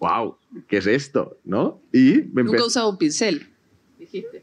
wow, 0.00 0.36
¿qué 0.66 0.78
es 0.78 0.86
esto? 0.86 1.36
¿No? 1.44 1.80
Y 1.92 2.24
Nunca 2.32 2.58
he 2.58 2.62
usado 2.62 2.90
un 2.90 2.98
pincel, 2.98 3.46
dijiste. 3.98 4.42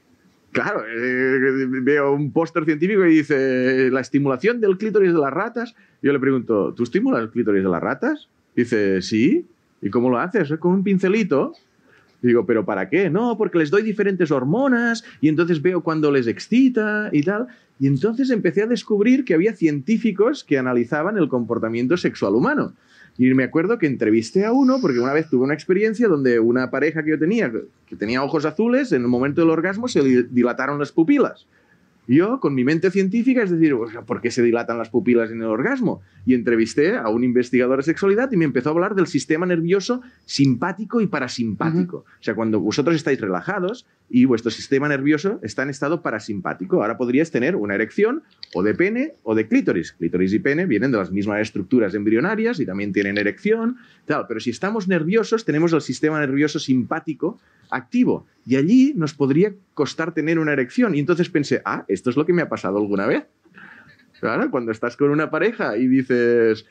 Claro, 0.52 0.84
eh, 0.88 1.68
veo 1.84 2.14
un 2.14 2.32
póster 2.32 2.64
científico 2.66 3.06
y 3.06 3.18
dice 3.18 3.90
la 3.92 4.00
estimulación 4.00 4.62
del 4.62 4.78
clítoris 4.78 5.14
de 5.14 5.20
las 5.20 5.32
ratas. 5.32 5.76
Yo 6.02 6.14
le 6.14 6.20
pregunto, 6.20 6.74
¿tú 6.74 6.84
estimulas 6.84 7.22
el 7.22 7.30
clítoris 7.30 7.64
de 7.64 7.70
las 7.70 7.82
ratas? 7.82 8.28
Dice, 8.56 9.02
sí. 9.02 9.46
¿Y 9.82 9.90
cómo 9.90 10.10
lo 10.10 10.18
haces? 10.18 10.52
¿Con 10.60 10.72
un 10.72 10.84
pincelito? 10.84 11.54
digo, 12.22 12.46
¿pero 12.46 12.66
para 12.66 12.90
qué? 12.90 13.10
No, 13.10 13.38
porque 13.38 13.60
les 13.60 13.70
doy 13.70 13.84
diferentes 13.84 14.32
hormonas 14.32 15.04
y 15.22 15.30
entonces 15.30 15.62
veo 15.62 15.82
cuando 15.82 16.12
les 16.12 16.28
excita 16.28 17.10
y 17.12 17.22
tal. 17.22 17.48
Y 17.80 17.86
entonces 17.86 18.32
empecé 18.32 18.64
a 18.64 18.68
descubrir 18.68 19.24
que 19.24 19.36
había 19.36 19.54
científicos 19.54 20.44
que 20.44 20.58
analizaban 20.58 21.18
el 21.18 21.30
comportamiento 21.30 21.96
sexual 21.96 22.34
humano. 22.34 22.74
Y 23.18 23.34
me 23.34 23.44
acuerdo 23.44 23.80
que 23.80 23.88
entrevisté 23.88 24.46
a 24.46 24.52
uno 24.52 24.80
porque 24.80 25.00
una 25.00 25.14
vez 25.14 25.28
tuve 25.30 25.44
una 25.44 25.54
experiencia 25.54 26.08
donde 26.08 26.40
una 26.40 26.70
pareja 26.70 27.04
que 27.04 27.12
yo 27.12 27.20
tenía, 27.20 27.52
que 27.88 27.96
tenía 27.96 28.24
ojos 28.24 28.46
azules, 28.46 28.92
en 28.92 29.02
el 29.02 29.08
momento 29.08 29.42
del 29.42 29.50
orgasmo 29.50 29.88
se 29.88 30.04
dilataron 30.30 30.78
las 30.78 30.92
pupilas. 30.92 31.48
Yo, 32.08 32.40
con 32.40 32.56
mi 32.56 32.64
mente 32.64 32.90
científica, 32.90 33.44
es 33.44 33.52
decir, 33.52 33.76
¿por 34.06 34.22
qué 34.22 34.32
se 34.32 34.42
dilatan 34.42 34.78
las 34.78 34.90
pupilas 34.90 35.30
en 35.30 35.42
el 35.42 35.48
orgasmo? 35.48 36.02
Y 36.26 36.36
entrevisté 36.36 36.96
a 36.96 37.10
un 37.10 37.26
investigador 37.26 37.78
de 37.80 37.84
sexualidad 37.84 38.32
y 38.32 38.38
me 38.38 38.46
empezó 38.46 38.70
a 38.70 38.72
hablar 38.72 38.96
del 38.96 39.08
sistema 39.08 39.46
nervioso 39.46 40.02
simpático 40.26 41.02
y 41.02 41.08
parasimpático. 41.08 41.98
O 41.98 42.24
sea, 42.24 42.34
cuando 42.34 42.62
vosotros 42.62 42.96
estáis 42.96 43.20
relajados 43.20 43.86
y 44.10 44.24
vuestro 44.24 44.52
sistema 44.52 44.88
nervioso 44.88 45.40
está 45.44 45.64
en 45.64 45.70
estado 45.70 46.02
parasimpático, 46.02 46.82
ahora 46.82 46.98
podrías 46.98 47.30
tener 47.30 47.58
una 47.58 47.76
erección 47.76 48.24
o 48.54 48.64
de 48.64 48.74
pene 48.74 49.16
o 49.24 49.36
de 49.36 49.50
clítoris. 49.50 49.92
Clítoris 49.92 50.32
y 50.34 50.40
pene 50.40 50.66
vienen 50.66 50.92
de 50.92 51.00
las 51.00 51.12
mismas 51.12 51.42
estructuras 51.42 51.94
embrionarias 51.94 52.62
y 52.62 52.66
también 52.66 52.94
tienen 52.94 53.18
erección, 53.18 53.78
tal. 54.06 54.28
Pero 54.30 54.40
si 54.40 54.50
estamos 54.50 54.88
nerviosos, 54.88 55.44
tenemos 55.44 55.74
el 55.74 55.82
sistema 55.82 56.22
nervioso 56.22 56.58
simpático 56.58 57.38
activo. 57.70 58.26
Y 58.46 58.56
allí 58.56 58.94
nos 58.96 59.14
podría 59.14 59.54
costar 59.74 60.14
tener 60.14 60.40
una 60.40 60.54
erección. 60.54 60.96
Y 60.96 61.00
entonces 61.00 61.30
pensé, 61.30 61.62
ah, 61.66 61.86
esto 61.88 62.10
es 62.10 62.16
lo 62.16 62.26
que 62.26 62.34
me 62.34 62.42
ha 62.42 62.50
pasado 62.50 62.78
alguna 62.78 63.06
vez. 63.06 63.26
Claro, 64.20 64.50
cuando 64.50 64.72
estás 64.72 64.98
con 64.98 65.12
una 65.12 65.30
pareja 65.30 65.78
y 65.78 65.88
dices, 65.88 66.66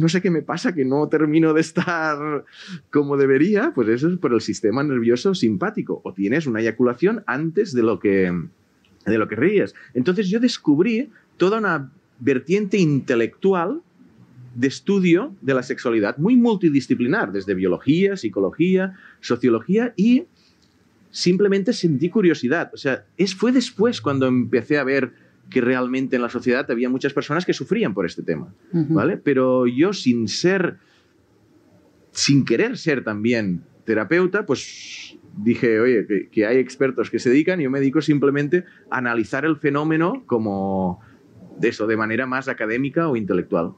no 0.00 0.08
sé 0.08 0.20
qué 0.20 0.30
me 0.30 0.42
pasa, 0.42 0.74
que 0.74 0.84
no 0.84 1.08
termino 1.08 1.52
de 1.52 1.60
estar 1.60 2.44
como 2.90 3.16
debería, 3.16 3.72
pues 3.74 3.88
eso 3.88 4.08
es 4.08 4.18
por 4.18 4.32
el 4.32 4.40
sistema 4.40 4.82
nervioso 4.82 5.34
simpático. 5.34 6.00
O 6.04 6.12
tienes 6.12 6.46
una 6.46 6.60
eyaculación 6.60 7.22
antes 7.26 7.72
de 7.72 7.82
lo 7.82 8.00
que, 8.00 8.32
de 9.06 9.18
lo 9.18 9.28
que 9.28 9.36
ríes. 9.36 9.74
Entonces 9.94 10.28
yo 10.28 10.40
descubrí 10.40 11.10
toda 11.36 11.58
una 11.58 11.90
vertiente 12.18 12.76
intelectual 12.78 13.82
de 14.54 14.66
estudio 14.68 15.34
de 15.40 15.54
la 15.54 15.62
sexualidad 15.62 16.18
muy 16.18 16.36
multidisciplinar, 16.36 17.32
desde 17.32 17.54
biología, 17.54 18.16
psicología, 18.16 18.98
sociología 19.20 19.94
y 19.96 20.24
simplemente 21.10 21.72
sentí 21.72 22.08
curiosidad. 22.08 22.70
O 22.74 22.76
sea, 22.76 23.04
es, 23.16 23.34
fue 23.34 23.52
después 23.52 24.00
cuando 24.00 24.26
empecé 24.26 24.78
a 24.78 24.84
ver 24.84 25.12
que 25.48 25.60
realmente 25.60 26.16
en 26.16 26.22
la 26.22 26.28
sociedad 26.28 26.70
había 26.70 26.88
muchas 26.88 27.12
personas 27.12 27.44
que 27.44 27.52
sufrían 27.52 27.92
por 27.92 28.06
este 28.06 28.22
tema, 28.22 28.54
¿vale? 28.72 29.16
Pero 29.16 29.66
yo 29.66 29.92
sin 29.92 30.28
ser, 30.28 30.76
sin 32.12 32.44
querer 32.44 32.78
ser 32.78 33.02
también 33.02 33.64
terapeuta, 33.84 34.46
pues 34.46 35.18
dije, 35.36 35.80
oye, 35.80 36.06
que, 36.06 36.28
que, 36.28 36.46
hay 36.46 36.58
expertos 36.58 37.10
que 37.10 37.18
se 37.18 37.30
dedican 37.30 37.60
y 37.60 37.64
yo 37.64 37.70
me 37.70 37.80
dedico 37.80 38.00
simplemente 38.00 38.64
a 38.90 38.98
analizar 38.98 39.44
el 39.44 39.56
fenómeno 39.56 40.22
como 40.26 41.00
de 41.58 41.68
eso, 41.68 41.88
de 41.88 41.96
manera 41.96 42.26
más 42.26 42.46
académica 42.46 43.08
o 43.08 43.16
intelectual. 43.16 43.74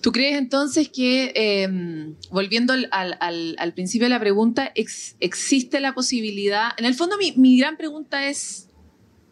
¿Tú 0.00 0.12
crees 0.12 0.38
entonces 0.38 0.88
que, 0.88 1.32
em, 1.34 2.14
volviendo 2.30 2.72
al, 2.72 3.72
principio 3.74 4.06
de 4.06 4.10
la 4.10 4.20
pregunta, 4.20 4.72
existe 4.74 5.80
la 5.80 5.92
posibilidad, 5.92 6.70
en 6.78 6.86
el 6.86 6.94
fondo 6.94 7.16
mi, 7.18 7.58
gran 7.58 7.76
pregunta 7.76 8.26
es, 8.26 8.68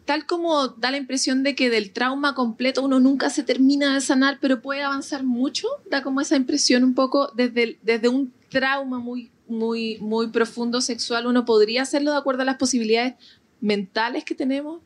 tal 0.05 0.25
como 0.27 0.67
da 0.69 0.91
la 0.91 0.97
impresión 0.97 1.41
de 1.43 1.55
que 1.55 1.69
del 1.69 1.91
trauma 1.91 2.35
completo 2.35 2.83
uno 2.83 2.99
nunca 2.99 3.29
se 3.29 3.43
termina 3.43 3.95
de 3.95 4.01
sanar, 4.01 4.37
pero 4.41 4.61
puede 4.61 4.83
avanzar 4.83 5.23
mucho, 5.23 5.67
da 5.89 6.03
como 6.03 6.21
esa 6.21 6.35
impresión 6.35 6.83
un 6.83 6.93
poco 6.93 7.31
desde, 7.35 7.79
desde 7.81 8.09
un 8.09 8.31
trauma 8.49 8.99
muy, 8.99 9.31
muy, 9.47 9.97
muy 9.99 10.27
profundo 10.27 10.81
sexual, 10.81 11.25
uno 11.25 11.45
podría 11.45 11.81
hacerlo 11.81 12.11
de 12.11 12.17
acuerdo 12.17 12.43
a 12.43 12.45
las 12.45 12.57
posibilidades 12.57 13.15
mentales 13.59 14.23
que 14.23 14.35
tenemos. 14.35 14.81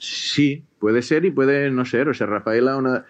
Sí, 0.00 0.62
puede 0.78 1.02
ser 1.02 1.24
y 1.24 1.30
puede 1.30 1.70
no 1.70 1.84
ser. 1.84 2.08
O 2.08 2.14
sea, 2.14 2.26
Rafaela, 2.26 2.76
una, 2.76 3.04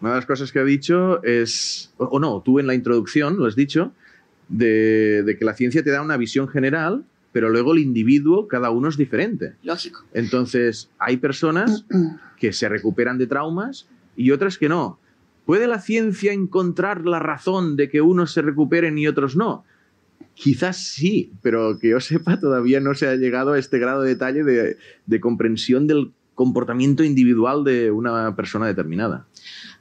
una 0.00 0.10
de 0.10 0.16
las 0.16 0.26
cosas 0.26 0.52
que 0.52 0.58
ha 0.58 0.64
dicho 0.64 1.22
es, 1.22 1.92
o, 1.96 2.18
no, 2.18 2.42
tú 2.42 2.58
en 2.58 2.66
la 2.66 2.74
introducción 2.74 3.36
lo 3.36 3.46
has 3.46 3.56
dicho, 3.56 3.92
de, 4.48 5.36
que 5.38 5.44
la 5.44 5.54
ciencia 5.54 5.82
te 5.82 5.90
da 5.90 6.02
una 6.02 6.16
visión 6.16 6.48
general, 6.48 7.04
pero 7.32 7.48
luego 7.48 7.72
el 7.72 7.80
individuo, 7.80 8.46
cada 8.46 8.70
uno 8.70 8.88
es 8.88 8.96
diferente. 8.96 9.54
Lógico. 9.62 10.04
Entonces, 10.12 10.90
hay 10.98 11.16
personas 11.16 11.84
que 12.38 12.52
se 12.52 12.68
recuperan 12.68 13.18
de 13.18 13.26
traumas 13.26 13.88
y 14.16 14.30
otras 14.30 14.58
que 14.58 14.68
no. 14.68 14.98
¿Puede 15.46 15.66
la 15.66 15.80
ciencia 15.80 16.32
encontrar 16.32 17.04
la 17.04 17.18
razón 17.18 17.76
de 17.76 17.88
que 17.88 18.00
unos 18.00 18.32
se 18.32 18.42
recuperen 18.42 18.96
y 18.96 19.06
otros 19.06 19.36
no? 19.36 19.64
Quizás 20.34 20.78
sí, 20.78 21.32
pero 21.42 21.78
que 21.78 21.90
yo 21.90 22.00
sepa, 22.00 22.40
todavía 22.40 22.80
no 22.80 22.94
se 22.94 23.06
ha 23.06 23.16
llegado 23.16 23.52
a 23.52 23.58
este 23.58 23.78
grado 23.78 24.02
de 24.02 24.10
detalle 24.10 24.42
de, 24.42 24.76
de 25.06 25.20
comprensión 25.20 25.86
del 25.86 26.12
comportamiento 26.34 27.04
individual 27.04 27.64
de 27.64 27.90
una 27.90 28.34
persona 28.34 28.66
determinada. 28.66 29.26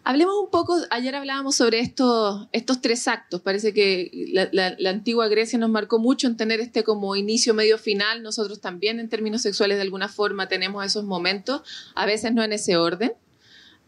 Hablemos 0.06 0.36
un 0.38 0.50
poco, 0.50 0.76
ayer 0.90 1.16
hablábamos 1.16 1.56
sobre 1.56 1.80
estos, 1.80 2.50
estos 2.52 2.82
tres 2.82 3.08
actos, 3.08 3.40
parece 3.40 3.74
que 3.74 4.12
la, 4.52 4.90
antigua 4.90 5.30
Grecia 5.30 5.58
nos 5.58 5.70
marcó 5.70 5.98
mucho 5.98 6.28
en 6.28 6.36
tener 6.36 6.60
este 6.60 6.84
como 6.84 7.16
inicio, 7.16 7.54
medio, 7.54 7.78
final, 7.78 8.22
nosotros 8.22 8.60
también 8.60 9.00
en 9.00 9.08
términos 9.08 9.42
sexuales 9.42 9.78
de 9.78 9.84
alguna 9.84 10.10
forma 10.10 10.50
tenemos 10.50 10.86
esos 10.86 11.06
momentos, 11.06 11.62
a 11.96 12.06
veces 12.06 12.34
no 12.34 12.44
en 12.44 12.52
ese 12.52 12.76
orden. 12.76 13.14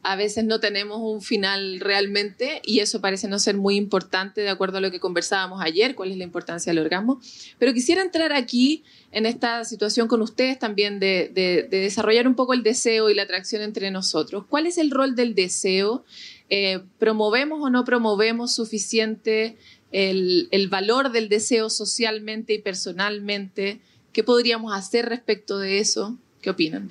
A 0.05 0.15
veces 0.15 0.45
no 0.45 0.59
tenemos 0.59 0.99
un 1.01 1.19
final 1.19 1.79
realmente 1.79 2.61
y 2.63 2.79
eso 2.79 3.01
parece 3.01 3.27
no 3.27 3.39
ser 3.39 3.57
muy 3.57 3.75
importante 3.75 4.41
de 4.41 4.49
acuerdo 4.49 4.77
a 4.77 4.81
lo 4.81 4.91
que 4.91 4.99
conversábamos 4.99 5.63
ayer, 5.63 5.95
cuál 5.95 6.11
es 6.11 6.17
la 6.17 6.23
importancia 6.23 6.71
del 6.71 6.83
orgasmo. 6.83 7.19
Pero 7.57 7.73
quisiera 7.73 8.03
entrar 8.03 8.31
aquí 8.31 8.83
en 9.11 9.25
esta 9.25 9.65
situación 9.65 10.07
con 10.07 10.21
ustedes 10.21 10.59
también 10.59 10.99
de, 10.99 11.67
desarrollar 11.71 12.27
un 12.27 12.35
poco 12.35 12.53
el 12.53 12.61
deseo 12.61 13.09
y 13.09 13.15
la 13.15 13.23
atracción 13.23 13.63
entre 13.63 13.89
nosotros. 13.89 14.45
¿Cuál 14.47 14.67
es 14.67 14.77
el 14.77 14.91
rol 14.91 15.15
del 15.15 15.33
deseo? 15.33 16.05
Eh, 16.51 16.81
¿Promovemos 16.99 17.63
o 17.63 17.71
no 17.71 17.83
promovemos 17.83 18.53
suficiente 18.53 19.57
el, 19.91 20.49
el 20.51 20.67
valor 20.67 21.11
del 21.11 21.29
deseo 21.29 21.71
socialmente 21.71 22.53
y 22.53 22.59
personalmente? 22.59 23.81
¿Qué 24.13 24.23
podríamos 24.23 24.71
hacer 24.71 25.09
respecto 25.09 25.57
de 25.57 25.79
eso? 25.79 26.15
¿Qué 26.45 26.51
opinan? 26.51 26.89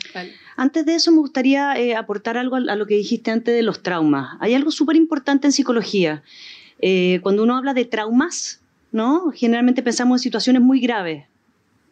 Antes 0.56 0.84
de 0.84 0.96
eso 0.96 1.12
me 1.12 1.18
gustaría 1.18 1.78
eh, 1.78 1.94
aportar 1.94 2.36
algo 2.36 2.56
a, 2.56 2.60
lo 2.74 2.86
que 2.88 2.96
dijiste 2.96 3.30
antes 3.30 3.54
de 3.54 3.62
los 3.62 3.84
traumas. 3.84 4.36
Hay 4.40 4.52
algo 4.52 4.72
súper 4.72 4.96
importante 4.96 5.46
en 5.46 5.52
psicología. 5.52 6.24
Eh, 6.80 7.20
cuando 7.22 7.44
uno 7.44 7.56
habla 7.56 7.72
de 7.72 7.84
traumas, 7.84 8.60
¿no? 8.90 9.30
generalmente 9.32 9.84
pensamos 9.84 10.18
en 10.18 10.22
situaciones 10.24 10.60
muy 10.60 10.80
graves. 10.80 11.26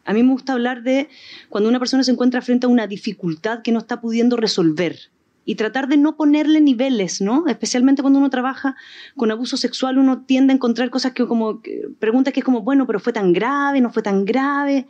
A 0.03 0.11
mí 0.11 0.23
me 0.23 0.33
gusta 0.33 0.51
hablar 0.51 0.83
de 0.83 1.07
cuando 1.47 1.69
una 1.69 1.79
persona 1.79 2.03
se 2.03 2.11
encuentra 2.11 2.41
frente 2.41 2.65
a 2.65 2.69
una 2.69 2.85
dificultad 2.85 3.61
que 3.61 3.71
no 3.71 3.79
está 3.79 4.01
pudiendo 4.01 4.35
resolver 4.35 4.99
y 5.45 5.55
tratar 5.55 5.87
de 5.87 5.95
no 5.95 6.17
ponerle 6.17 6.59
niveles, 6.59 7.21
¿no? 7.21 7.47
Especialmente 7.47 8.01
cuando 8.01 8.19
uno 8.19 8.29
trabaja 8.29 8.75
con 9.15 9.31
abuso 9.31 9.55
sexual, 9.55 9.99
uno 9.99 10.23
tiende 10.23 10.51
a 10.51 10.55
encontrar 10.57 10.89
cosas 10.89 11.13
que 11.13 11.25
como 11.27 11.61
preguntas 11.99 12.33
que 12.33 12.41
es 12.41 12.45
como, 12.45 12.61
bueno, 12.61 12.85
pero 12.85 12.99
fue 12.99 13.13
tan 13.13 13.31
grave, 13.31 13.79
no 13.79 13.89
fue 13.89 14.03
tan 14.03 14.25
grave 14.25 14.85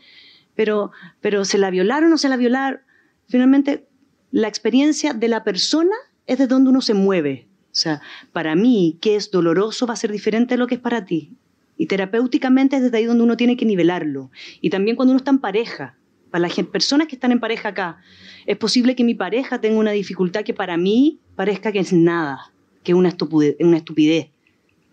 pero, 0.55 0.91
pero 1.22 1.45
¿se 1.45 1.57
la 1.57 1.69
violaron 1.69 2.12
o 2.13 2.17
se 2.17 2.29
la 2.29 2.38
violaron? 2.38 2.79
Finalmente, 3.27 3.86
la 4.31 4.48
experiencia 4.48 5.13
de 5.13 5.27
la 5.27 5.43
persona 5.43 5.95
es 6.27 6.38
de 6.38 6.48
donde 6.48 6.69
uno 6.69 6.81
se 6.81 6.93
mueve. 6.93 7.48
O 7.65 7.75
sea, 7.75 8.01
para 8.31 8.55
mí, 8.55 8.98
que 9.01 9.15
es 9.15 9.31
doloroso 9.31 9.88
va 9.88 9.93
a 9.93 9.98
ser 9.98 10.12
diferente 10.12 10.53
de 10.53 10.57
lo 10.60 10.67
que 10.67 10.75
es 10.75 10.81
para 10.81 11.05
ti. 11.05 11.33
Y 11.77 11.88
terapéuticamente 11.88 12.75
es 12.75 12.83
desde 12.83 12.98
ahí 12.98 13.05
donde 13.05 13.24
uno 13.24 13.36
tiene 13.38 13.57
que 13.57 13.65
nivelarlo. 13.65 14.29
Y 14.62 14.69
también 14.69 14.95
cuando 14.95 15.12
uno 15.12 15.17
está 15.17 15.31
en 15.31 15.39
pareja. 15.39 15.95
Para 16.29 16.48
las 16.48 16.53
personas 16.65 17.07
que 17.07 17.15
están 17.15 17.31
en 17.31 17.39
pareja 17.39 17.69
acá, 17.69 18.01
es 18.48 18.57
posible 18.57 18.95
que 18.95 19.03
mi 19.03 19.13
pareja 19.13 19.62
tenga 19.62 19.79
una 19.79 19.91
dificultad 19.91 20.43
que 20.43 20.53
para 20.53 20.77
mí 20.77 21.19
parezca 21.36 21.72
que 21.72 21.79
es 21.79 21.93
nada, 21.93 22.51
que 22.83 22.91
es 22.91 22.98
una 22.98 23.10
estupidez, 23.10 23.55
una 23.60 23.77
estupidez 23.77 24.29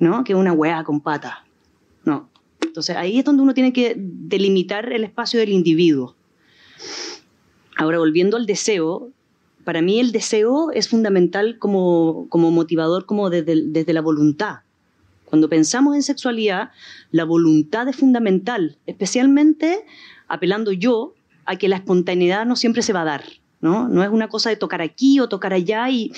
¿no? 0.01 0.25
Que 0.25 0.33
es 0.33 0.39
una 0.39 0.53
hueá 0.53 0.83
con 0.83 1.01
pata. 1.01 1.45
No. 2.05 2.30
Entonces 2.71 2.95
ahí 2.95 3.19
es 3.19 3.25
donde 3.25 3.43
uno 3.43 3.53
tiene 3.53 3.73
que 3.73 3.97
delimitar 3.99 4.93
el 4.93 5.03
espacio 5.03 5.41
del 5.41 5.49
individuo. 5.49 6.15
Ahora, 7.77 7.99
volviendo 7.99 8.37
al 8.37 8.47
deseo, 8.47 9.11
para 9.65 9.83
mí 9.83 9.99
el 9.99 10.13
deseo 10.13 10.71
es 10.71 10.89
fundamental 10.89 11.59
como, 11.59 12.27
como 12.29 12.53
motivador, 12.53 13.07
como 13.07 13.29
desde, 13.29 13.61
desde 13.67 13.93
la 13.93 14.01
voluntad. 14.01 14.61
Cuando 15.25 15.49
pensamos 15.49 15.97
en 15.97 16.05
sexualidad, 16.05 16.71
la 17.11 17.25
voluntad 17.25 17.89
es 17.89 17.97
fundamental, 17.97 18.79
especialmente 18.87 19.85
apelando 20.29 20.71
yo 20.71 21.15
a 21.47 21.57
que 21.57 21.69
la 21.69 21.77
espontaneidad 21.77 22.47
no 22.47 22.55
siempre 22.55 22.83
se 22.83 22.93
va 22.93 23.03
a 23.03 23.07
dar. 23.07 23.25
¿no? 23.61 23.89
No 23.89 24.05
es 24.05 24.11
una 24.11 24.29
cosa 24.29 24.49
de 24.49 24.57
tocar 24.57 24.81
aquí 24.81 25.19
o 25.19 25.29
tocar 25.29 25.53
allá 25.53 25.91
y, 25.91 26.13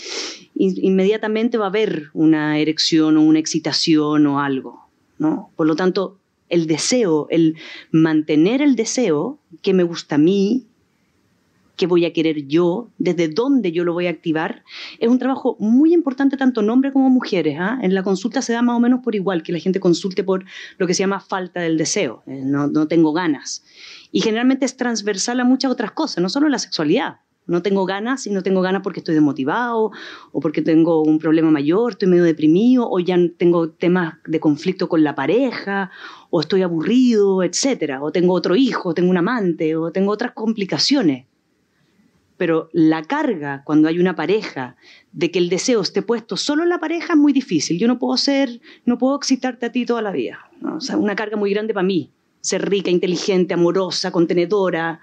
inmediatamente 0.55 1.57
va 1.57 1.65
a 1.65 1.69
haber 1.69 2.11
una 2.13 2.59
erección 2.59 3.17
o 3.17 3.23
una 3.23 3.39
excitación 3.39 4.27
o 4.27 4.39
algo. 4.39 4.87
¿no? 5.17 5.51
Por 5.57 5.67
lo 5.67 5.77
tanto, 5.77 6.19
el 6.53 6.67
deseo, 6.67 7.27
el 7.31 7.57
mantener 7.91 8.61
el 8.61 8.77
deseo 8.77 9.39
que 9.63 9.73
me 9.73 9.85
gusta 9.85 10.17
a 10.17 10.19
mí, 10.19 10.67
que 11.77 11.87
voy 11.87 12.05
a 12.05 12.13
querer 12.13 12.47
yo, 12.47 12.91
desde 12.99 13.29
dónde 13.29 13.73
yo 13.73 13.85
lo 13.85 13.95
voy 13.95 14.07
a 14.07 14.11
activar, 14.11 14.63
es 14.99 15.09
un 15.09 15.19
trabajo 15.19 15.57
muy 15.59 15.95
importante 15.95 16.37
tanto 16.37 16.61
en 16.61 16.69
hombres 16.69 16.93
como 16.93 17.09
mujeres. 17.09 17.57
¿ah? 17.59 17.79
En 17.81 17.95
la 17.95 18.03
consulta 18.03 18.43
se 18.43 18.53
da 18.53 18.61
más 18.61 18.77
o 18.77 18.81
menos 18.81 19.01
por 19.03 19.15
igual, 19.15 19.43
que 19.43 19.51
la 19.51 19.61
gente 19.61 19.81
consulte 19.81 20.23
por 20.23 20.45
lo 20.77 20.87
que 20.87 20.93
se 20.93 21.01
llama 21.01 21.21
falta 21.21 21.61
del 21.61 21.79
deseo, 21.79 22.23
eh, 22.27 22.43
no, 22.45 22.67
no 22.67 22.87
tengo 22.87 23.15
ganas. 23.15 23.65
Y 24.13 24.21
generalmente 24.21 24.67
es 24.67 24.77
transversal 24.77 25.41
a 25.41 25.45
muchas 25.45 25.71
otras 25.71 25.93
cosas, 25.93 26.23
no 26.23 26.29
solo 26.29 26.51
la 26.51 26.59
sexualidad. 26.59 27.17
No 27.47 27.61
tengo 27.61 27.87
ganas 27.87 28.27
y 28.27 28.31
no 28.31 28.43
tengo 28.43 28.61
ganas 28.61 28.83
porque 28.83 29.01
estoy 29.01 29.15
desmotivado 29.15 29.91
o 30.31 30.41
porque 30.41 30.63
tengo 30.63 31.03
un 31.03 31.19
problema 31.19 31.51
mayor, 31.51 31.93
estoy 31.93 32.09
medio 32.09 32.25
deprimido 32.25 32.89
o 32.89 33.01
ya 33.01 33.17
tengo 33.37 33.71
temas 33.71 34.15
de 34.27 34.39
conflicto 34.39 34.89
con 34.89 35.03
la 35.03 35.15
pareja 35.15 35.91
o 36.31 36.41
estoy 36.41 36.63
aburrido, 36.63 37.43
etcétera, 37.43 38.03
o 38.03 38.13
tengo 38.13 38.33
otro 38.33 38.55
hijo, 38.55 38.95
tengo 38.95 39.11
un 39.11 39.19
amante 39.19 39.75
o 39.77 39.91
tengo 39.91 40.13
otras 40.13 40.33
complicaciones. 40.33 41.27
Pero 42.37 42.71
la 42.73 43.03
carga 43.03 43.63
cuando 43.65 43.89
hay 43.89 43.99
una 43.99 44.17
pareja 44.17 44.77
de 45.13 45.31
que 45.31 45.39
el 45.39 45.49
deseo 45.49 45.81
esté 45.81 46.03
puesto 46.03 46.37
solo 46.37 46.63
en 46.63 46.71
la 46.71 46.79
pareja 46.79 47.13
es 47.13 47.19
muy 47.19 47.33
difícil. 47.33 47.79
Yo 47.79 47.87
no 47.87 47.99
puedo 47.99 48.17
ser, 48.17 48.61
no 48.85 48.99
puedo 48.99 49.17
excitarte 49.17 49.67
a 49.67 49.73
ti 49.73 49.85
toda 49.85 50.03
la 50.03 50.11
vida. 50.11 50.39
O 50.65 50.81
sea, 50.81 50.97
una 50.97 51.15
carga 51.15 51.37
muy 51.37 51.51
grande 51.53 51.75
para 51.75 51.87
mí. 51.87 52.11
Ser 52.41 52.69
rica, 52.69 52.91
inteligente, 52.91 53.55
amorosa, 53.55 54.11
contenedora. 54.11 55.01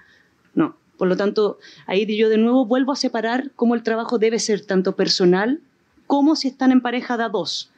No, 0.54 0.76
por 1.00 1.08
lo 1.08 1.16
tanto, 1.16 1.58
ahí 1.88 2.06
yo 2.18 2.28
de 2.28 2.38
nuevo 2.38 2.66
vuelvo 2.66 2.92
a 2.92 2.98
separar 2.98 3.52
cómo 3.56 3.74
el 3.74 3.84
trabajo 3.84 4.20
debe 4.20 4.38
ser 4.38 4.66
tanto 4.66 4.98
personal 4.98 5.62
como 6.08 6.36
si 6.36 6.50
están 6.50 6.74
en 6.74 6.82
pareja 6.82 7.18
de 7.18 7.30
dos. 7.30 7.72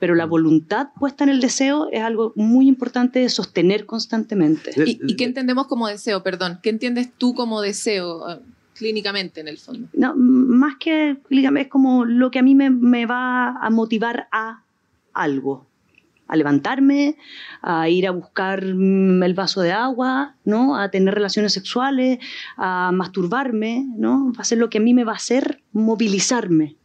Pero 0.00 0.16
la 0.16 0.26
voluntad 0.26 0.88
puesta 0.98 1.22
en 1.22 1.30
el 1.30 1.40
deseo 1.40 1.88
es 1.92 2.02
algo 2.02 2.32
muy 2.34 2.66
importante 2.66 3.20
de 3.20 3.28
sostener 3.28 3.86
constantemente. 3.86 4.72
¿Y, 4.84 5.14
qué 5.14 5.24
entendemos 5.24 5.68
como 5.68 5.86
deseo? 5.86 6.24
Perdón, 6.24 6.58
¿qué 6.64 6.70
entiendes 6.70 7.10
tú 7.16 7.32
como 7.32 7.60
deseo? 7.60 8.28
Eh, 8.28 8.40
clínicamente 8.74 9.40
en 9.40 9.46
el 9.46 9.58
fondo. 9.58 9.88
No, 9.92 10.12
más 10.16 10.74
que 10.80 11.16
clínicamente 11.28 11.66
es 11.66 11.70
como 11.70 12.04
lo 12.04 12.32
que 12.32 12.40
a 12.40 12.42
mí 12.42 12.56
me, 12.56 12.70
me 12.70 13.06
va 13.06 13.56
a 13.56 13.70
motivar 13.70 14.26
a 14.32 14.64
algo 15.12 15.64
a 16.26 16.36
levantarme, 16.36 17.16
a 17.62 17.88
ir 17.88 18.06
a 18.06 18.10
buscar 18.10 18.64
mm, 18.64 19.22
el 19.22 19.34
vaso 19.34 19.60
de 19.60 19.72
agua, 19.72 20.36
¿no? 20.44 20.76
a 20.78 20.90
tener 20.90 21.14
relaciones 21.14 21.52
sexuales, 21.52 22.18
a 22.56 22.92
masturbarme, 22.92 23.86
¿no? 23.96 24.32
va 24.32 24.40
a 24.40 24.44
ser 24.44 24.58
lo 24.58 24.70
que 24.70 24.78
a 24.78 24.80
mí 24.80 24.94
me 24.94 25.04
va 25.04 25.12
a 25.12 25.16
hacer 25.16 25.62
movilizarme. 25.72 26.76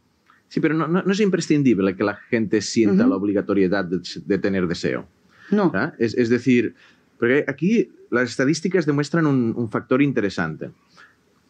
Sí, 0.48 0.60
pero 0.60 0.74
no, 0.74 0.88
no, 0.88 1.12
es 1.12 1.20
imprescindible 1.20 1.94
que 1.94 2.02
la 2.02 2.16
gente 2.16 2.60
sienta 2.60 3.06
la 3.06 3.14
obligatoriedad 3.14 3.84
de, 3.84 4.38
tener 4.38 4.66
deseo. 4.66 5.06
No. 5.52 5.72
Es, 5.98 6.14
es, 6.14 6.28
decir, 6.28 6.74
porque 7.18 7.44
aquí 7.46 7.92
las 8.10 8.30
estadísticas 8.30 8.84
demuestran 8.84 9.26
un, 9.26 9.54
un 9.56 9.70
factor 9.70 10.02
interesante. 10.02 10.72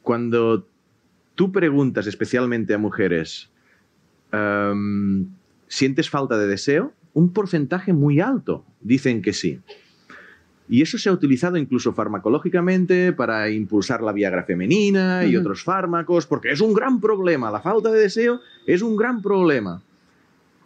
Cuando 0.03 0.67
tú 1.35 1.51
preguntas 1.51 2.07
especialmente 2.07 2.75
a 2.75 2.79
mujeres, 2.79 3.49
em, 4.33 5.27
¿sientes 5.69 6.11
falta 6.11 6.37
de 6.37 6.47
deseo? 6.47 6.93
Un 7.15 7.33
porcentaje 7.33 7.93
muy 7.93 8.21
alto 8.21 8.65
dicen 8.81 9.23
que 9.23 9.33
sí. 9.33 9.61
Y 10.69 10.83
eso 10.83 10.99
se 10.99 11.09
ha 11.09 11.13
utilizado 11.13 11.57
incluso 11.57 11.93
farmacológicamente 11.93 13.13
para 13.13 13.51
impulsar 13.51 14.03
la 14.03 14.13
Viagra 14.13 14.45
femenina 14.45 15.25
y 15.25 15.37
otros 15.37 15.65
fármacos, 15.65 16.27
porque 16.27 16.53
es 16.53 16.61
un 16.61 16.73
gran 16.73 17.01
problema. 17.01 17.51
La 17.51 17.61
falta 17.61 17.91
de 17.91 18.01
deseo 18.01 18.41
es 18.67 18.81
un 18.81 18.97
gran 18.97 19.21
problema. 19.21 19.83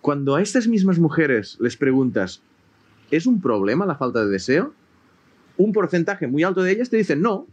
Cuando 0.03 0.37
a 0.37 0.43
estas 0.43 0.69
mismas 0.69 0.99
mujeres 0.99 1.57
les 1.59 1.79
preguntas, 1.79 2.43
¿es 3.11 3.25
un 3.27 3.41
problema 3.41 3.87
la 3.87 3.95
falta 3.95 4.23
de 4.23 4.31
deseo? 4.31 4.75
Un 5.57 5.73
porcentaje 5.73 6.27
muy 6.27 6.43
alto 6.43 6.63
de 6.63 6.73
ellas 6.73 6.91
te 6.91 6.99
dicen, 6.99 7.23
no, 7.23 7.47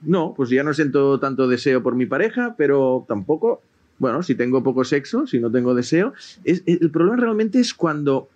no, 0.00 0.34
pues 0.36 0.50
ya 0.50 0.62
no 0.62 0.74
siento 0.74 1.18
tanto 1.18 1.48
deseo 1.48 1.82
por 1.82 1.96
mi 1.96 2.06
pareja, 2.06 2.54
pero 2.56 3.04
tampoco 3.08 3.62
bueno, 3.98 4.22
si 4.22 4.34
tengo 4.34 4.62
poco 4.62 4.84
sexo, 4.84 5.26
si 5.26 5.40
no 5.40 5.50
tengo 5.50 5.74
deseo. 5.74 6.12
Es, 6.44 6.62
el 6.66 6.90
problema 6.90 7.16
realmente 7.16 7.58
es 7.58 7.74
cuando 7.74 8.28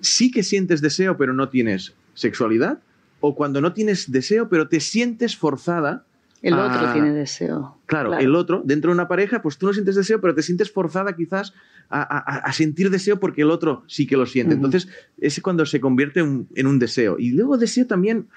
sí 0.00 0.30
que 0.30 0.42
sientes 0.42 0.80
deseo, 0.80 1.16
pero 1.16 1.32
no 1.32 1.48
tienes 1.48 1.94
sexualidad, 2.14 2.80
o 3.20 3.34
cuando 3.34 3.60
no 3.60 3.72
tienes 3.72 4.10
deseo, 4.10 4.48
pero 4.48 4.68
te 4.68 4.80
sientes 4.80 5.36
forzada. 5.36 6.04
El 6.42 6.54
otro 6.54 6.92
tiene 6.94 7.12
deseo. 7.12 7.76
Claro, 7.84 8.18
el 8.18 8.34
otro, 8.34 8.62
dentro 8.64 8.90
de 8.90 8.94
una 8.94 9.08
pareja, 9.08 9.42
pues 9.42 9.58
tú 9.58 9.66
no 9.66 9.74
sientes 9.74 9.94
deseo, 9.94 10.22
pero 10.22 10.34
te 10.34 10.42
sientes 10.42 10.70
forzada 10.70 11.14
quizás 11.14 11.52
a, 11.90 12.50
sentir 12.52 12.88
deseo 12.88 13.20
porque 13.20 13.42
el 13.42 13.50
otro 13.50 13.82
sí 13.88 14.06
que 14.06 14.16
lo 14.16 14.24
siente. 14.24 14.54
Entonces, 14.54 14.88
es 15.18 15.38
cuando 15.42 15.66
se 15.66 15.80
convierte 15.80 16.20
en 16.20 16.66
un 16.66 16.78
deseo. 16.78 17.18
Y 17.18 17.32
luego 17.32 17.58
deseo 17.58 17.86
también, 17.86 18.28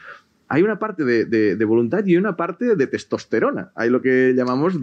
hay 0.54 0.62
una 0.62 0.78
parte 0.78 1.04
de, 1.04 1.66
voluntad 1.66 2.06
y 2.06 2.16
una 2.16 2.36
parte 2.36 2.76
de 2.76 2.88
testosterona. 2.88 3.72
Hay 3.76 3.90
lo 3.90 4.02
que 4.02 4.34
llamamos 4.36 4.76
ah. 4.76 4.80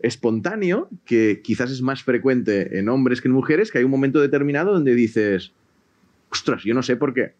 Espontáneo, 0.00 0.88
que 1.04 1.40
quizás 1.42 1.70
es 1.70 1.82
más 1.82 2.02
frecuente 2.02 2.78
en 2.78 2.88
hombres 2.88 3.20
que 3.20 3.28
en 3.28 3.34
mujeres, 3.34 3.70
que 3.70 3.78
hay 3.78 3.84
un 3.84 3.90
momento 3.90 4.20
determinado 4.20 4.72
donde 4.72 4.94
dices, 4.94 5.52
ostras, 6.30 6.62
yo 6.64 6.74
no 6.74 6.82
sé 6.82 6.96
por 6.96 7.14
qué, 7.14 7.32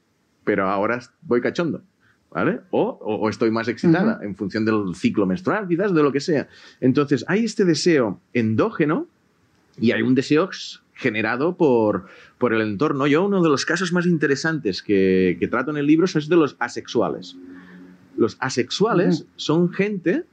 pero 0.44 0.68
ahora 0.68 1.00
voy 1.22 1.40
cachondo. 1.40 1.82
¿Vale? 2.30 2.62
O, 2.70 3.28
estoy 3.30 3.52
más 3.52 3.68
excitada 3.68 4.18
en 4.24 4.34
función 4.34 4.64
del 4.64 4.96
ciclo 4.96 5.24
menstrual, 5.24 5.68
quizás 5.68 5.94
de 5.94 6.02
lo 6.02 6.10
que 6.10 6.18
sea. 6.18 6.48
Entonces, 6.80 7.24
hay 7.28 7.44
este 7.44 7.64
deseo 7.64 8.20
endógeno 8.32 9.06
y 9.78 9.92
hay 9.92 10.02
un 10.02 10.16
deseo 10.16 10.50
generado 10.94 11.56
por, 11.56 12.06
por 12.38 12.52
el 12.52 12.60
entorno. 12.60 13.06
Yo 13.06 13.24
uno 13.24 13.40
de 13.40 13.48
los 13.48 13.64
casos 13.64 13.92
más 13.92 14.04
interesantes 14.04 14.82
que, 14.82 15.36
que 15.38 15.46
trato 15.46 15.70
en 15.70 15.76
el 15.76 15.86
libro 15.86 16.06
es 16.06 16.28
de 16.28 16.34
los 16.34 16.56
asexuales. 16.58 17.36
Los 18.16 18.36
asexuales 18.40 19.26
son 19.36 19.72
gente 19.72 20.24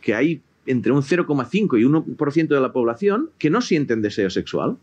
que 0.00 0.16
hay 0.16 0.42
entre 0.66 0.92
un 0.92 1.02
0,5 1.02 1.80
y 1.80 1.84
1% 1.84 2.48
de 2.48 2.60
la 2.60 2.72
población 2.72 3.30
que 3.38 3.50
no 3.50 3.60
sienten 3.60 4.02
deseo 4.02 4.30
sexual. 4.30 4.76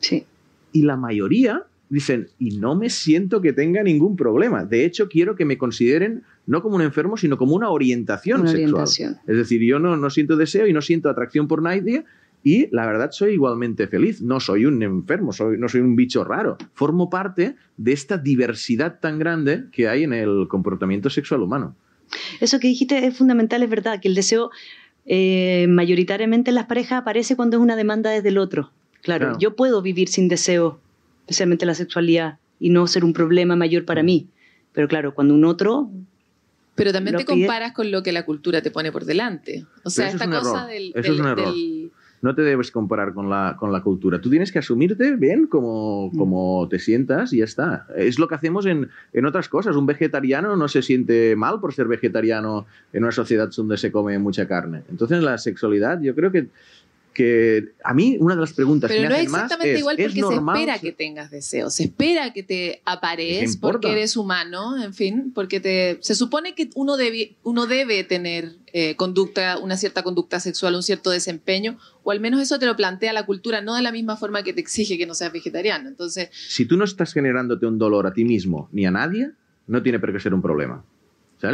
Sí. 0.00 0.24
Y 0.72 0.82
la 0.82 0.96
mayoría 0.96 1.64
dicen, 1.88 2.28
y 2.38 2.56
no 2.56 2.74
me 2.74 2.88
siento 2.88 3.42
que 3.42 3.52
tenga 3.52 3.82
ningún 3.82 4.16
problema. 4.16 4.64
De 4.64 4.86
hecho, 4.86 5.08
quiero 5.08 5.36
que 5.36 5.44
me 5.44 5.58
consideren 5.58 6.22
no 6.46 6.62
como 6.62 6.76
un 6.76 6.82
enfermo, 6.82 7.16
sino 7.18 7.36
como 7.36 7.54
una 7.54 7.68
orientación 7.68 8.40
Una 8.40 8.50
sexual. 8.50 8.72
orientación. 8.72 9.16
Es 9.26 9.36
decir, 9.36 9.62
yo 9.62 9.78
no, 9.78 9.96
no 9.96 10.08
siento 10.08 10.36
deseo 10.36 10.66
y 10.66 10.72
no 10.72 10.80
siento 10.80 11.10
atracción 11.10 11.46
por 11.48 11.60
nadie 11.62 12.04
y 12.44 12.68
la 12.74 12.86
verdad 12.86 13.10
soy 13.12 13.34
igualmente 13.34 13.86
feliz. 13.86 14.22
No 14.22 14.40
soy 14.40 14.64
un 14.64 14.82
enfermo, 14.82 15.32
soy, 15.32 15.58
no 15.58 15.68
soy 15.68 15.82
un 15.82 15.94
bicho 15.94 16.24
raro. 16.24 16.56
Formo 16.72 17.10
parte 17.10 17.56
de 17.76 17.92
esta 17.92 18.16
diversidad 18.16 18.98
tan 18.98 19.18
grande 19.18 19.64
que 19.70 19.88
hay 19.88 20.04
en 20.04 20.14
el 20.14 20.46
comportamiento 20.48 21.10
sexual 21.10 21.42
humano. 21.42 21.76
Eso 22.40 22.58
que 22.58 22.68
dijiste 22.68 23.06
es 23.06 23.16
fundamental, 23.16 23.62
es 23.62 23.70
verdad, 23.70 24.00
que 24.00 24.08
el 24.08 24.14
deseo 24.14 24.50
eh, 25.06 25.66
mayoritariamente 25.68 26.50
en 26.50 26.54
las 26.54 26.66
parejas 26.66 27.00
aparece 27.00 27.36
cuando 27.36 27.56
es 27.56 27.62
una 27.62 27.76
demanda 27.76 28.10
desde 28.10 28.28
el 28.28 28.38
otro. 28.38 28.70
Claro, 29.02 29.26
Claro. 29.26 29.38
yo 29.38 29.56
puedo 29.56 29.82
vivir 29.82 30.08
sin 30.08 30.28
deseo, 30.28 30.78
especialmente 31.22 31.66
la 31.66 31.74
sexualidad, 31.74 32.38
y 32.60 32.70
no 32.70 32.86
ser 32.86 33.04
un 33.04 33.12
problema 33.12 33.56
mayor 33.56 33.84
para 33.84 34.02
mí. 34.04 34.28
Pero 34.72 34.86
claro, 34.88 35.14
cuando 35.14 35.34
un 35.34 35.44
otro 35.44 35.90
Pero 36.76 36.92
también 36.92 37.16
te 37.16 37.24
pide- 37.24 37.40
comparas 37.46 37.72
con 37.72 37.90
lo 37.90 38.02
que 38.02 38.12
la 38.12 38.24
cultura 38.24 38.62
te 38.62 38.70
pone 38.70 38.92
por 38.92 39.04
delante. 39.04 39.66
O 39.84 39.90
sea, 39.90 40.06
eso 40.06 40.16
es 40.16 40.22
esta 40.22 40.26
un 40.36 40.42
cosa 40.42 40.58
error. 40.60 40.70
del, 40.70 40.92
Eso 40.94 41.02
del- 41.02 41.12
es 41.14 41.20
un 41.20 41.26
error. 41.26 41.52
del- 41.54 41.90
No 42.22 42.34
te 42.34 42.42
debes 42.42 42.70
comparar 42.70 43.12
con 43.12 43.28
la, 43.28 43.56
con 43.58 43.72
la 43.72 43.82
cultura. 43.82 44.20
Tú 44.20 44.30
tienes 44.30 44.52
que 44.52 44.60
asumirte 44.60 45.16
bien 45.16 45.46
como, 45.46 46.10
como 46.16 46.68
te 46.70 46.78
sientas 46.78 47.32
y 47.32 47.38
ya 47.38 47.44
está. 47.44 47.86
Es 47.96 48.18
lo 48.18 48.28
que 48.28 48.36
hacemos 48.36 48.64
en, 48.64 48.88
en 49.12 49.26
otras 49.26 49.48
cosas. 49.48 49.76
Un 49.76 49.86
vegetariano 49.86 50.56
no 50.56 50.68
se 50.68 50.82
siente 50.82 51.34
mal 51.36 51.60
por 51.60 51.74
ser 51.74 51.88
vegetariano 51.88 52.66
en 52.92 53.02
una 53.02 53.12
sociedad 53.12 53.50
donde 53.54 53.76
se 53.76 53.92
come 53.92 54.18
mucha 54.18 54.46
carne. 54.46 54.82
Entonces, 54.88 55.22
la 55.22 55.36
sexualidad, 55.36 56.00
yo 56.00 56.14
creo 56.14 56.30
que, 56.30 56.48
que 57.12 57.74
a 57.84 57.94
mí 57.94 58.16
una 58.18 58.34
de 58.34 58.40
las 58.40 58.52
preguntas 58.52 58.90
que 58.90 58.96
Pero 58.96 59.08
me 59.08 59.08
no 59.08 59.14
es 59.14 59.20
hacen 59.20 59.32
más 59.32 59.42
exactamente 59.44 59.74
es, 59.74 59.80
igual 59.80 59.96
¿es 59.98 60.06
porque 60.06 60.22
se 60.22 60.34
espera 60.34 60.78
que 60.78 60.92
tengas 60.92 61.30
deseos, 61.30 61.74
se 61.74 61.84
espera 61.84 62.32
que 62.32 62.42
te 62.42 62.82
apares 62.84 63.38
¿Qué 63.38 63.44
importa? 63.44 63.72
porque 63.72 63.92
eres 63.92 64.16
humano, 64.16 64.82
en 64.82 64.94
fin, 64.94 65.32
porque 65.34 65.60
te, 65.60 65.98
se 66.00 66.14
supone 66.14 66.54
que 66.54 66.70
uno 66.74 66.96
debe, 66.96 67.36
uno 67.42 67.66
debe 67.66 68.04
tener 68.04 68.56
eh, 68.72 68.96
conducta, 68.96 69.58
una 69.58 69.76
cierta 69.76 70.02
conducta 70.02 70.40
sexual, 70.40 70.74
un 70.74 70.82
cierto 70.82 71.10
desempeño, 71.10 71.78
o 72.02 72.10
al 72.10 72.20
menos 72.20 72.40
eso 72.40 72.58
te 72.58 72.66
lo 72.66 72.76
plantea 72.76 73.12
la 73.12 73.26
cultura, 73.26 73.60
no 73.60 73.74
de 73.74 73.82
la 73.82 73.92
misma 73.92 74.16
forma 74.16 74.42
que 74.42 74.52
te 74.52 74.60
exige 74.60 74.96
que 74.96 75.06
no 75.06 75.14
seas 75.14 75.32
vegetariano. 75.32 75.88
Entonces, 75.88 76.30
si 76.32 76.66
tú 76.66 76.76
no 76.76 76.84
estás 76.84 77.12
generándote 77.12 77.66
un 77.66 77.78
dolor 77.78 78.06
a 78.06 78.12
ti 78.12 78.24
mismo 78.24 78.68
ni 78.72 78.86
a 78.86 78.90
nadie, 78.90 79.32
no 79.66 79.82
tiene 79.82 79.98
por 79.98 80.12
qué 80.12 80.20
ser 80.20 80.34
un 80.34 80.42
problema. 80.42 80.84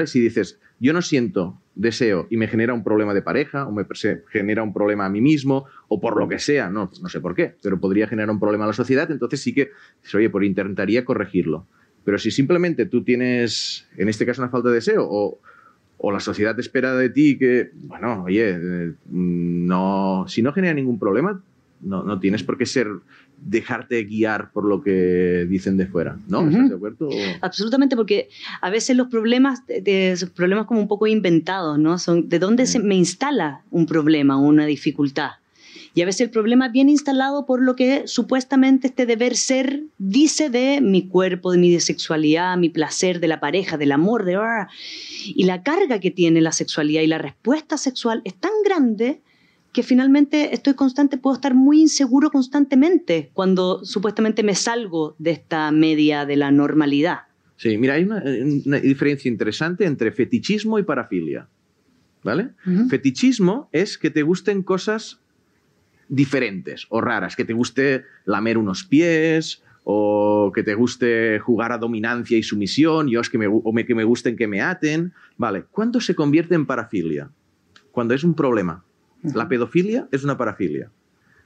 Si 0.07 0.21
dices, 0.21 0.61
yo 0.81 0.93
no 0.93 1.01
siento 1.01 1.59
deseo 1.75 2.27
y 2.29 2.37
me 2.37 2.47
genera 2.47 2.75
un 2.75 2.85
problema 2.85 3.15
de 3.15 3.23
pareja, 3.23 3.67
o 3.67 3.73
me 3.73 3.87
genera 4.31 4.63
un 4.63 4.75
problema 4.75 5.07
a 5.07 5.09
mí 5.09 5.21
mismo, 5.21 5.65
o 5.89 5.99
por 5.99 6.19
lo 6.19 6.29
que 6.29 6.39
sea, 6.39 6.69
no, 6.69 6.91
no 7.01 7.09
sé 7.09 7.21
por 7.21 7.35
qué, 7.35 7.55
pero 7.63 7.81
podría 7.81 8.07
generar 8.07 8.31
un 8.31 8.39
problema 8.39 8.65
a 8.65 8.69
la 8.69 8.73
sociedad, 8.75 9.11
entonces 9.11 9.41
sí 9.41 9.55
que, 9.55 9.71
dices, 10.03 10.15
oye, 10.15 10.29
pues 10.29 10.47
intentaría 10.47 11.05
corregirlo. 11.05 11.67
Pero 12.05 12.19
si 12.19 12.31
simplemente 12.31 12.87
tú 12.87 13.03
tienes, 13.03 13.89
en 13.97 14.09
este 14.09 14.27
caso, 14.27 14.43
una 14.43 14.51
falta 14.51 14.69
de 14.69 14.75
deseo, 14.75 15.07
o, 15.09 15.41
o 15.97 16.13
la 16.13 16.21
sociedad 16.21 16.59
espera 16.61 16.95
de 16.95 17.09
ti 17.09 17.39
que, 17.39 17.71
bueno, 17.75 18.25
oye, 18.25 18.51
eh, 18.51 18.93
no, 19.11 20.27
si 20.29 20.43
no 20.43 20.53
genera 20.53 20.75
ningún 20.75 20.99
problema, 20.99 21.43
no, 21.81 22.03
no 22.03 22.19
tienes 22.21 22.43
por 22.43 22.59
qué 22.59 22.67
ser 22.67 22.89
dejarte 23.41 24.03
guiar 24.05 24.51
por 24.53 24.65
lo 24.65 24.83
que 24.83 25.47
dicen 25.49 25.77
de 25.77 25.87
fuera, 25.87 26.19
¿no? 26.29 26.49
¿Estás 26.49 26.69
de 26.69 26.75
acuerdo? 26.75 27.09
Absolutamente, 27.41 27.97
porque 27.97 28.29
a 28.61 28.71
veces 28.71 28.97
los 28.97 29.09
problemas, 29.09 29.67
de, 29.67 29.81
de- 29.81 30.27
problemas 30.35 30.67
como 30.67 30.81
un 30.81 30.89
poco 30.89 31.07
inventados, 31.07 31.79
¿no? 31.79 31.99
Son 31.99 32.29
de 32.29 32.39
dónde 32.39 32.67
se 32.67 32.79
me 32.79 32.95
instala 32.97 33.63
un 33.71 33.87
problema, 33.87 34.37
una 34.37 34.67
dificultad. 34.67 35.31
Y 35.95 36.03
a 36.03 36.07
veces 36.07 36.21
el 36.21 36.31
problema 36.31 36.69
viene 36.69 36.93
instalado 36.93 37.45
por 37.47 37.61
lo 37.63 37.75
que 37.75 38.07
supuestamente 38.07 38.87
este 38.89 39.07
deber 39.07 39.37
ser 39.37 39.83
dice 39.99 40.49
de 40.51 40.81
mi 40.81 41.09
cuerpo, 41.09 41.51
de 41.51 41.59
mi 41.59 41.81
sexualidad, 41.81 42.57
mi 42.57 42.69
placer, 42.69 43.19
de 43.19 43.27
la 43.29 43.41
pareja, 43.41 43.77
del 43.79 43.93
amor, 43.93 44.25
de... 44.25 44.37
ah. 44.37 44.69
Y 45.27 45.45
la 45.45 45.63
carga 45.63 45.99
que 45.99 46.11
tiene 46.11 46.41
la 46.41 46.53
sexualidad 46.53 47.03
y 47.03 47.07
la 47.09 47.19
respuesta 47.19 47.77
sexual 47.79 48.21
es 48.25 48.35
tan 48.35 48.53
grande 48.65 49.23
que 49.79 49.85
finalmente 49.85 50.53
estoy 50.53 50.75
constante, 50.75 51.19
puedo 51.19 51.37
estar 51.37 51.55
muy 51.55 51.81
inseguro 51.83 52.31
constantemente 52.33 53.31
cuando 53.33 53.85
supuestamente 53.85 54.43
me 54.43 54.57
salgo 54.57 55.15
de 55.21 55.31
esta 55.31 55.71
media 55.71 56.27
de 56.27 56.35
la 56.35 56.51
normalidad. 56.51 57.19
Sí, 57.55 57.79
mira, 57.79 57.95
hay 57.95 58.03
una, 58.03 58.21
una 58.67 58.81
diferencia 58.81 59.29
interesante 59.29 59.85
entre 59.85 60.11
fetichismo 60.11 60.81
y 60.81 60.83
parafilia, 60.83 61.49
¿vale? 62.25 62.49
Fetichismo 62.91 63.69
es 63.71 63.97
que 63.99 64.11
te 64.11 64.23
gusten 64.25 64.65
cosas 64.65 65.21
diferentes 66.09 66.87
o 66.89 67.01
raras, 67.01 67.37
que 67.37 67.45
te 67.45 67.53
guste 67.53 68.03
lamer 68.25 68.59
unos 68.59 68.83
pies 68.83 69.63
o 69.85 70.51
que 70.53 70.65
te 70.65 70.75
guste 70.75 71.39
jugar 71.39 71.71
a 71.71 71.79
dominancia 71.79 72.37
y 72.37 72.43
sumisión, 72.43 73.07
yo 73.07 73.21
es 73.21 73.31
que 73.31 73.39
me, 73.39 73.47
o 73.47 73.73
me- 73.73 73.87
que 73.87 73.95
me 73.95 74.03
gusten 74.03 74.35
que 74.35 74.49
me 74.49 74.61
aten. 74.61 75.13
Vale, 75.37 75.67
¿cuándo 75.71 76.01
se 76.01 76.17
convierte 76.17 76.57
en 76.57 76.67
parafilia? 76.67 77.31
Cuando 77.93 78.15
es 78.15 78.25
un 78.25 78.35
problema. 78.35 78.85
La 79.23 79.49
pedofilia 79.49 80.09
es 80.13 80.25
una 80.25 80.37
parafilia, 80.37 80.91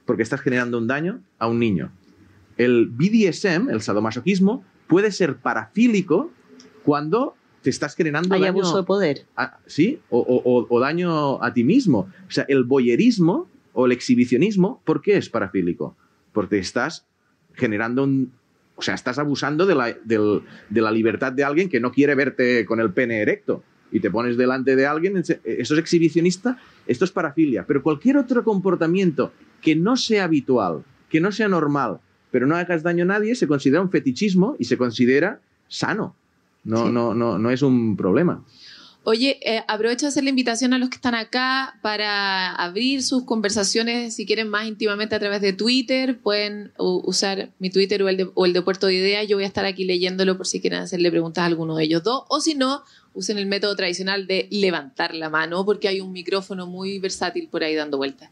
porque 0.05 0.23
estás 0.23 0.41
generando 0.41 0.77
un 0.77 0.87
daño 0.87 1.21
a 1.39 1.47
un 1.47 1.59
niño. 1.59 1.91
El 2.57 2.87
BDSM, 2.87 3.69
el 3.69 3.81
sadomasoquismo, 3.81 4.63
puede 4.87 5.11
ser 5.11 5.37
parafílico 5.37 6.31
cuando 6.83 7.35
te 7.63 7.69
estás 7.69 7.95
generando 7.95 8.35
Hay 8.35 8.41
daño 8.41 8.51
abuso 8.51 8.77
de 8.77 8.83
poder. 8.83 9.25
a- 9.37 9.57
sí, 9.65 9.99
o, 10.09 10.19
o- 10.19 10.41
o- 10.59 10.67
o 10.69 10.79
daño 10.79 11.41
a 11.41 11.53
ti 11.53 11.63
mismo. 11.63 12.09
O 12.27 12.31
sea, 12.31 12.45
el 12.49 12.63
boyerismo 12.63 13.49
o 13.73 13.85
el 13.85 13.91
exhibicionismo, 13.93 14.81
¿por 14.85 15.01
qué 15.01 15.17
es 15.17 15.29
parafílico? 15.29 15.95
Porque 16.33 16.59
estás 16.59 17.05
generando 17.53 18.03
un... 18.03 18.31
O 18.75 18.81
sea, 18.81 18.95
estás 18.95 19.17
abusando 19.17 19.65
de 19.65 19.75
la, 19.75 19.93
del- 20.03 20.41
de 20.69 20.81
la 20.81 20.91
libertad 20.91 21.31
de 21.31 21.43
alguien 21.43 21.69
que 21.69 21.79
no 21.79 21.91
quiere 21.91 22.15
verte 22.15 22.65
con 22.65 22.79
el 22.79 22.91
pene 22.91 23.21
erecto 23.21 23.63
y 23.93 23.99
te 23.99 24.11
pones 24.11 24.35
delante 24.35 24.75
de 24.75 24.85
alguien, 24.85 25.15
eso 25.17 25.33
es 25.45 25.71
exhibicionista, 25.71 26.57
esto 26.87 27.05
es 27.05 27.11
parafilia. 27.11 27.63
Pero 27.65 27.81
cualquier 27.81 28.17
otro 28.17 28.43
comportamiento 28.43 29.31
que 29.61 29.75
no 29.75 29.95
sea 29.95 30.25
habitual, 30.25 30.83
que 31.09 31.21
no 31.21 31.31
sea 31.31 31.47
normal, 31.47 31.99
pero 32.31 32.47
no 32.47 32.55
hagas 32.55 32.83
daño 32.83 33.03
a 33.03 33.07
nadie, 33.07 33.35
se 33.35 33.47
considera 33.47 33.81
un 33.81 33.91
fetichismo 33.91 34.55
y 34.59 34.65
se 34.65 34.77
considera 34.77 35.39
sano. 35.67 36.15
No, 36.65 36.87
Sí. 36.87 36.91
no, 36.91 37.13
no, 37.13 37.37
no 37.37 37.51
es 37.51 37.61
un 37.61 37.95
problema. 37.95 38.43
Oye, 39.05 39.37
eh, 39.43 39.61
aprovecho 39.67 40.05
de 40.05 40.11
hacer 40.11 40.23
la 40.23 40.29
invitación 40.29 40.73
a 40.73 40.77
los 40.77 40.87
que 40.89 40.95
están 40.95 41.13
acá 41.13 41.77
para 41.81 42.55
abrir 42.55 43.03
sus 43.03 43.25
conversaciones, 43.25 44.15
si 44.15 44.25
quieren 44.25 44.47
más 44.47 44.65
íntimamente 44.65 45.13
a 45.13 45.19
través 45.19 45.41
de 45.41 45.51
Twitter, 45.51 46.19
pueden 46.21 46.71
usar 46.77 47.49
mi 47.59 47.69
Twitter 47.69 48.01
o 48.01 48.07
el, 48.07 48.15
de, 48.15 48.29
o 48.33 48.45
el 48.45 48.53
de 48.53 48.61
Puerto 48.61 48.87
de 48.87 48.93
Ideas, 48.93 49.27
yo 49.27 49.35
voy 49.35 49.43
a 49.43 49.47
estar 49.47 49.65
aquí 49.65 49.83
leyéndolo 49.83 50.37
por 50.37 50.47
si 50.47 50.61
quieren 50.61 50.79
hacerle 50.79 51.11
preguntas 51.11 51.41
a 51.41 51.47
alguno 51.47 51.75
de 51.75 51.83
ellos 51.83 52.01
dos, 52.01 52.23
o 52.29 52.39
si 52.39 52.55
no, 52.55 52.83
usen 53.13 53.37
el 53.37 53.45
método 53.45 53.75
tradicional 53.75 54.27
de 54.27 54.47
levantar 54.51 55.13
la 55.15 55.29
mano, 55.29 55.65
porque 55.65 55.87
hay 55.87 56.01
un 56.01 56.11
micrófono 56.11 56.67
muy 56.67 56.99
versátil 56.99 57.47
por 57.47 57.63
ahí 57.63 57.75
dando 57.75 57.97
vueltas. 57.97 58.29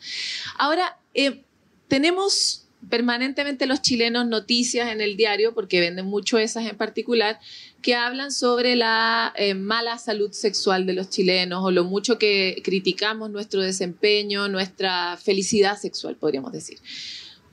Ahora, 0.58 0.98
eh, 1.14 1.44
tenemos 1.88 2.66
permanentemente 2.90 3.68
los 3.68 3.82
chilenos 3.82 4.26
noticias 4.26 4.92
en 4.92 5.02
el 5.02 5.16
diario, 5.16 5.54
porque 5.54 5.80
venden 5.80 6.06
mucho 6.06 6.38
esas 6.38 6.66
en 6.66 6.76
particular, 6.78 7.40
que 7.82 7.96
hablan 7.96 8.32
sobre 8.32 8.76
la 8.76 9.34
eh, 9.36 9.54
mala 9.54 9.98
salud 9.98 10.32
sexual 10.32 10.86
de 10.86 10.94
los 10.94 11.10
chilenos 11.10 11.64
o 11.64 11.72
lo 11.72 11.84
mucho 11.84 12.18
que 12.18 12.62
criticamos 12.64 13.30
nuestro 13.30 13.62
desempeño, 13.62 14.48
nuestra 14.48 15.18
felicidad 15.18 15.78
sexual, 15.78 16.16
podríamos 16.16 16.52
decir. 16.52 16.80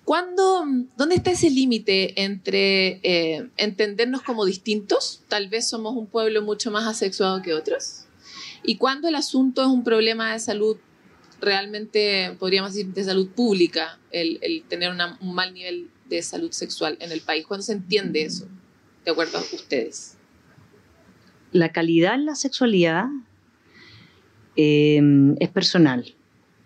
¿Cuándo, 0.09 0.65
¿Dónde 0.97 1.17
está 1.17 1.33
ese 1.33 1.51
límite 1.51 2.23
entre 2.23 2.99
eh, 3.03 3.51
entendernos 3.59 4.23
como 4.23 4.47
distintos? 4.47 5.23
Tal 5.29 5.51
vez 5.51 5.69
somos 5.69 5.95
un 5.99 6.07
pueblo 6.07 6.41
mucho 6.41 6.71
más 6.71 6.87
asexuado 6.87 7.43
que 7.43 7.53
otros. 7.53 8.07
¿Y 8.65 8.79
cuándo 8.79 9.09
el 9.09 9.17
asunto 9.17 9.61
es 9.61 9.69
un 9.69 9.85
problema 9.85 10.33
de 10.33 10.39
salud 10.39 10.79
realmente, 11.43 12.35
podríamos 12.39 12.73
decir, 12.73 12.91
de 12.95 13.05
salud 13.05 13.29
pública, 13.29 13.99
el, 14.11 14.65
tener 14.67 14.93
un 15.21 15.35
mal 15.35 15.53
nivel 15.53 15.91
de 16.09 16.23
salud 16.23 16.53
sexual 16.53 16.97
en 17.01 17.13
el 17.13 17.21
país? 17.21 17.47
¿Cuándo 17.47 17.65
se 17.65 17.75
entiende 17.75 18.23
eso? 18.23 18.49
De 19.05 19.11
acuerdo 19.11 19.37
a 19.37 19.43
ustedes. 19.43 20.17
La 21.53 21.71
calidad 21.71 22.15
en 22.15 22.25
la 22.25 22.35
sexualidad 22.35 23.09
eh, 24.57 25.03
es 25.39 25.51
personal. 25.51 26.15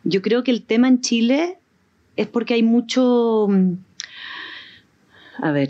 Yo 0.04 0.22
creo 0.22 0.44
que 0.44 0.52
el 0.52 0.62
tema 0.62 0.86
en 0.86 1.00
Chile 1.00 1.58
es 2.16 2.26
porque 2.28 2.54
hay 2.54 2.62
mucho... 2.62 3.46
mm, 3.50 3.72
A 5.42 5.50
ver, 5.52 5.68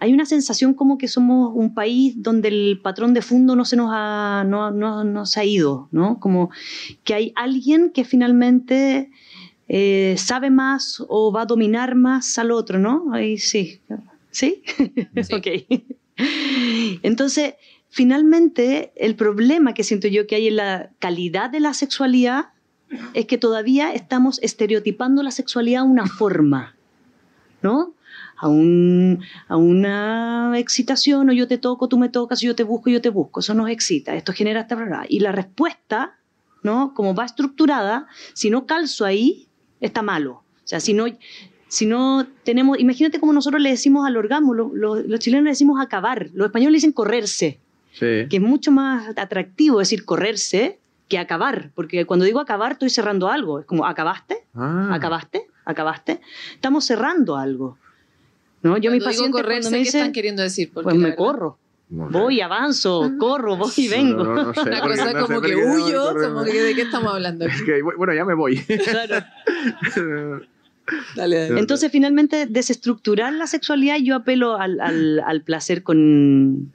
hay 0.00 0.12
una 0.12 0.26
sensación 0.26 0.74
como 0.74 0.98
que 0.98 1.06
somos 1.08 1.52
un 1.54 1.74
país 1.74 2.14
donde 2.16 2.48
el 2.48 2.80
patrón 2.82 3.14
de 3.14 3.22
fondo 3.22 3.54
no 3.56 3.64
se 3.64 3.76
nos 3.76 3.90
ha, 3.92 4.44
no, 4.46 4.70
no- 4.70 5.04
no 5.04 5.26
se 5.26 5.40
ha 5.40 5.44
ido, 5.44 5.88
¿no? 5.92 6.18
Como 6.18 6.50
que 7.04 7.14
hay 7.14 7.32
alguien 7.36 7.90
que 7.90 8.04
finalmente 8.04 9.10
eh, 9.68 10.14
sabe 10.18 10.50
más 10.50 11.02
o 11.08 11.32
va 11.32 11.42
a 11.42 11.46
dominar 11.46 11.94
más 11.94 12.38
al 12.38 12.50
otro, 12.50 12.78
¿no? 12.78 13.12
Ahí 13.12 13.38
sí. 13.38 13.80
¿Sí? 14.30 14.62
Sí. 15.22 15.34
ok. 15.34 15.46
Entonces, 17.02 17.54
finalmente, 17.88 18.92
el 18.96 19.14
problema 19.16 19.74
que 19.74 19.84
siento 19.84 20.08
yo 20.08 20.26
que 20.26 20.34
hay 20.36 20.48
en 20.48 20.56
la 20.56 20.90
calidad 20.98 21.50
de 21.50 21.60
la 21.60 21.74
sexualidad 21.74 22.46
es 23.14 23.26
que 23.26 23.38
todavía 23.38 23.92
estamos 23.92 24.38
estereotipando 24.42 25.22
la 25.22 25.30
sexualidad 25.30 25.82
a 25.82 25.84
una 25.84 26.06
forma, 26.06 26.74
¿no? 27.62 27.94
A, 28.36 28.48
un, 28.48 29.20
a 29.48 29.56
una 29.56 30.58
excitación, 30.58 31.30
o 31.30 31.32
yo 31.32 31.46
te 31.46 31.58
toco, 31.58 31.88
tú 31.88 31.98
me 31.98 32.08
tocas, 32.08 32.40
yo 32.40 32.54
te 32.56 32.64
busco, 32.64 32.90
yo 32.90 33.00
te 33.00 33.08
busco. 33.08 33.40
Eso 33.40 33.54
nos 33.54 33.70
excita, 33.70 34.14
esto 34.14 34.32
genera 34.32 34.62
esta... 34.62 35.04
Y 35.08 35.20
la 35.20 35.32
respuesta, 35.32 36.18
¿no? 36.62 36.92
Como 36.94 37.14
va 37.14 37.24
estructurada, 37.24 38.08
si 38.34 38.50
no 38.50 38.66
calzo 38.66 39.04
ahí, 39.04 39.46
está 39.80 40.02
malo. 40.02 40.42
O 40.64 40.66
sea, 40.66 40.80
si 40.80 40.92
no, 40.92 41.06
si 41.68 41.86
no 41.86 42.26
tenemos, 42.44 42.78
imagínate 42.78 43.20
como 43.20 43.32
nosotros 43.32 43.62
le 43.62 43.70
decimos 43.70 44.06
al 44.06 44.16
orgasmo, 44.16 44.54
los 44.54 45.20
chilenos 45.20 45.44
le 45.44 45.50
decimos 45.50 45.80
acabar, 45.80 46.30
los 46.34 46.46
españoles 46.46 46.82
dicen 46.82 46.92
correrse, 46.92 47.60
que 47.98 48.28
es 48.30 48.40
mucho 48.40 48.72
más 48.72 49.16
atractivo 49.16 49.78
decir 49.78 50.04
correrse 50.04 50.80
que 51.12 51.18
acabar, 51.18 51.70
porque 51.74 52.06
cuando 52.06 52.24
digo 52.24 52.40
acabar 52.40 52.72
estoy 52.72 52.88
cerrando 52.88 53.28
algo, 53.28 53.60
es 53.60 53.66
como 53.66 53.84
acabaste, 53.84 54.46
ah. 54.54 54.88
acabaste, 54.92 55.46
acabaste, 55.66 56.22
estamos 56.54 56.86
cerrando 56.86 57.36
algo. 57.36 57.76
¿no? 58.62 58.78
Yo 58.78 58.90
mi 58.90 58.98
paciente 58.98 59.26
digo 59.26 59.38
correrse, 59.38 59.70
me 59.70 59.78
dice, 59.78 59.92
¿qué 59.92 59.98
están 59.98 60.12
queriendo 60.12 60.42
decir? 60.42 60.70
pues 60.72 60.96
me 60.96 61.14
corro. 61.14 61.58
Voy, 61.90 62.40
avanzo, 62.40 63.12
corro, 63.18 63.58
voy 63.58 63.70
y 63.76 63.88
vengo. 63.88 64.22
Una 64.22 64.80
cosa 64.80 65.12
como 65.20 65.42
que 65.42 65.54
huyo, 65.54 66.14
como 66.14 66.44
que 66.44 66.62
de 66.62 66.74
qué 66.74 66.82
estamos 66.82 67.12
hablando. 67.12 67.44
Es 67.44 67.60
que, 67.60 67.82
bueno, 67.82 68.14
ya 68.14 68.24
me 68.24 68.34
voy. 68.34 68.64
Claro. 71.14 71.56
Entonces, 71.58 71.92
finalmente, 71.92 72.46
desestructurar 72.46 73.32
la 73.34 73.46
sexualidad, 73.46 73.98
yo 73.98 74.16
apelo 74.16 74.56
al, 74.56 74.80
al 74.80 75.42
placer 75.42 75.82
con, 75.82 76.72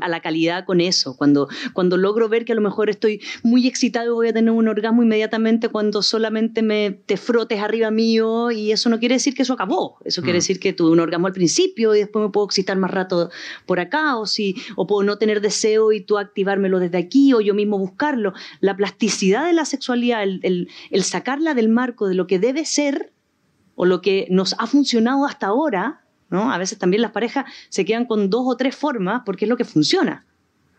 a 0.00 0.08
la 0.08 0.20
calidad 0.20 0.64
con 0.64 0.80
eso. 0.80 1.16
Cuando, 1.16 1.48
cuando 1.72 1.96
logro 1.96 2.28
ver 2.28 2.44
que 2.44 2.52
a 2.52 2.54
lo 2.54 2.60
mejor 2.60 2.90
estoy 2.90 3.20
muy 3.42 3.66
excitado 3.66 4.06
y 4.06 4.14
voy 4.14 4.28
a 4.28 4.32
tener 4.32 4.50
un 4.50 4.68
orgasmo 4.68 5.02
inmediatamente 5.02 5.68
cuando 5.68 6.02
solamente 6.02 6.62
me 6.62 6.90
te 7.06 7.16
frotes 7.16 7.60
arriba 7.60 7.90
mío 7.90 8.50
y 8.50 8.72
eso 8.72 8.88
no 8.88 8.98
quiere 8.98 9.16
decir 9.16 9.34
que 9.34 9.42
eso 9.42 9.54
acabó. 9.54 9.98
Eso 10.04 10.22
quiere 10.22 10.38
mm. 10.38 10.40
decir 10.40 10.60
que 10.60 10.72
tuve 10.72 10.90
un 10.90 11.00
orgasmo 11.00 11.26
al 11.26 11.32
principio 11.32 11.94
y 11.94 11.98
después 11.98 12.24
me 12.24 12.30
puedo 12.30 12.46
excitar 12.46 12.76
más 12.76 12.90
rato 12.90 13.30
por 13.66 13.80
acá 13.80 14.16
o, 14.16 14.26
si, 14.26 14.54
o 14.76 14.86
puedo 14.86 15.02
no 15.02 15.18
tener 15.18 15.40
deseo 15.40 15.92
y 15.92 16.00
tú 16.00 16.18
activármelo 16.18 16.78
desde 16.78 16.98
aquí 16.98 17.32
o 17.32 17.40
yo 17.40 17.54
mismo 17.54 17.78
buscarlo. 17.78 18.32
La 18.60 18.76
plasticidad 18.76 19.46
de 19.46 19.52
la 19.52 19.64
sexualidad, 19.64 20.22
el, 20.22 20.68
el 20.90 21.04
sacarla 21.04 21.54
del 21.54 21.68
marco 21.68 22.06
de 22.06 22.14
lo 22.14 22.26
que 22.26 22.38
debe 22.38 22.64
ser 22.64 23.12
o 23.74 23.86
lo 23.86 24.00
que 24.00 24.26
nos 24.30 24.54
ha 24.58 24.66
funcionado 24.66 25.24
hasta 25.24 25.46
ahora, 25.46 26.01
a 26.32 26.58
veces 26.58 26.78
también 26.78 27.02
las 27.02 27.12
parejas 27.12 27.44
se 27.68 27.84
quedan 27.84 28.06
con 28.06 28.30
dos 28.30 28.42
o 28.46 28.56
tres 28.56 28.74
formas 28.74 29.22
porque 29.24 29.44
es 29.44 29.48
lo 29.48 29.56
que 29.56 29.64
funciona. 29.64 30.24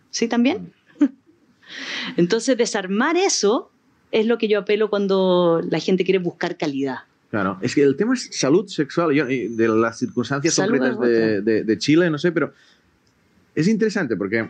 ¿Sí 0.10 0.28
también? 0.28 0.74
Entonces, 2.18 2.58
desarmar 2.58 3.18
eso 3.18 3.72
es 4.12 4.26
lo 4.26 4.38
que 4.38 4.48
yo 4.48 4.60
apelo 4.60 4.90
cuando 4.90 5.62
la 5.70 5.80
gente 5.80 6.04
quiere 6.04 6.20
buscar 6.20 6.58
calidad. 6.58 7.00
Claro, 7.32 7.58
es 7.62 7.74
que 7.74 7.82
el 7.82 7.96
tema 7.96 8.14
es 8.14 8.30
salud 8.32 8.68
sexual, 8.68 9.10
de 9.16 9.68
las 9.68 9.98
circunstancias 9.98 10.56
concretas 10.56 11.00
de, 11.00 11.76
Chile, 11.80 12.12
no 12.12 12.20
sé, 12.20 12.32
pero 12.32 12.54
es 13.56 13.68
interesante 13.68 14.16
porque 14.16 14.48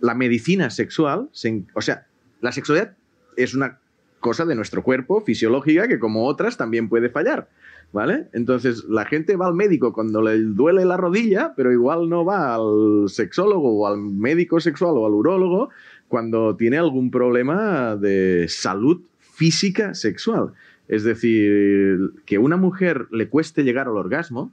la 0.00 0.14
medicina 0.14 0.68
sexual, 0.68 1.30
o 1.72 1.80
sea, 1.80 2.06
la 2.42 2.52
sexualidad 2.52 2.94
es 3.38 3.54
una 3.54 3.78
cosa 4.20 4.44
de 4.44 4.54
nuestro 4.54 4.82
cuerpo, 4.82 5.22
fisiológica, 5.22 5.88
que 5.88 5.98
como 5.98 6.26
otras 6.26 6.58
también 6.58 6.90
puede 6.90 7.08
fallar. 7.08 7.48
¿Vale? 7.94 8.26
Entonces 8.32 8.86
la 8.88 9.04
gente 9.04 9.36
va 9.36 9.46
al 9.46 9.54
médico 9.54 9.92
cuando 9.92 10.20
le 10.20 10.36
duele 10.42 10.84
la 10.84 10.96
rodilla, 10.96 11.54
pero 11.56 11.70
igual 11.70 12.08
no 12.08 12.24
va 12.24 12.56
al 12.56 13.08
sexólogo 13.08 13.78
o 13.78 13.86
al 13.86 13.98
médico 13.98 14.58
sexual 14.58 14.94
o 14.96 15.06
al 15.06 15.12
urólogo 15.12 15.68
cuando 16.08 16.56
tiene 16.56 16.76
algún 16.76 17.12
problema 17.12 17.94
de 17.94 18.46
salud 18.48 19.02
física 19.20 19.94
sexual. 19.94 20.54
Es 20.88 21.04
decir, 21.04 22.14
que 22.26 22.38
una 22.38 22.56
mujer 22.56 23.06
le 23.12 23.28
cueste 23.28 23.62
llegar 23.62 23.86
al 23.86 23.96
orgasmo 23.96 24.52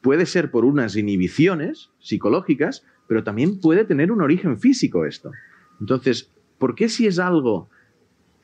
puede 0.00 0.24
ser 0.24 0.52
por 0.52 0.64
unas 0.64 0.94
inhibiciones 0.94 1.90
psicológicas, 1.98 2.84
pero 3.08 3.24
también 3.24 3.58
puede 3.58 3.84
tener 3.84 4.12
un 4.12 4.22
origen 4.22 4.60
físico 4.60 5.06
esto. 5.06 5.32
Entonces, 5.80 6.30
¿por 6.58 6.76
qué 6.76 6.88
si 6.88 7.08
es 7.08 7.18
algo 7.18 7.68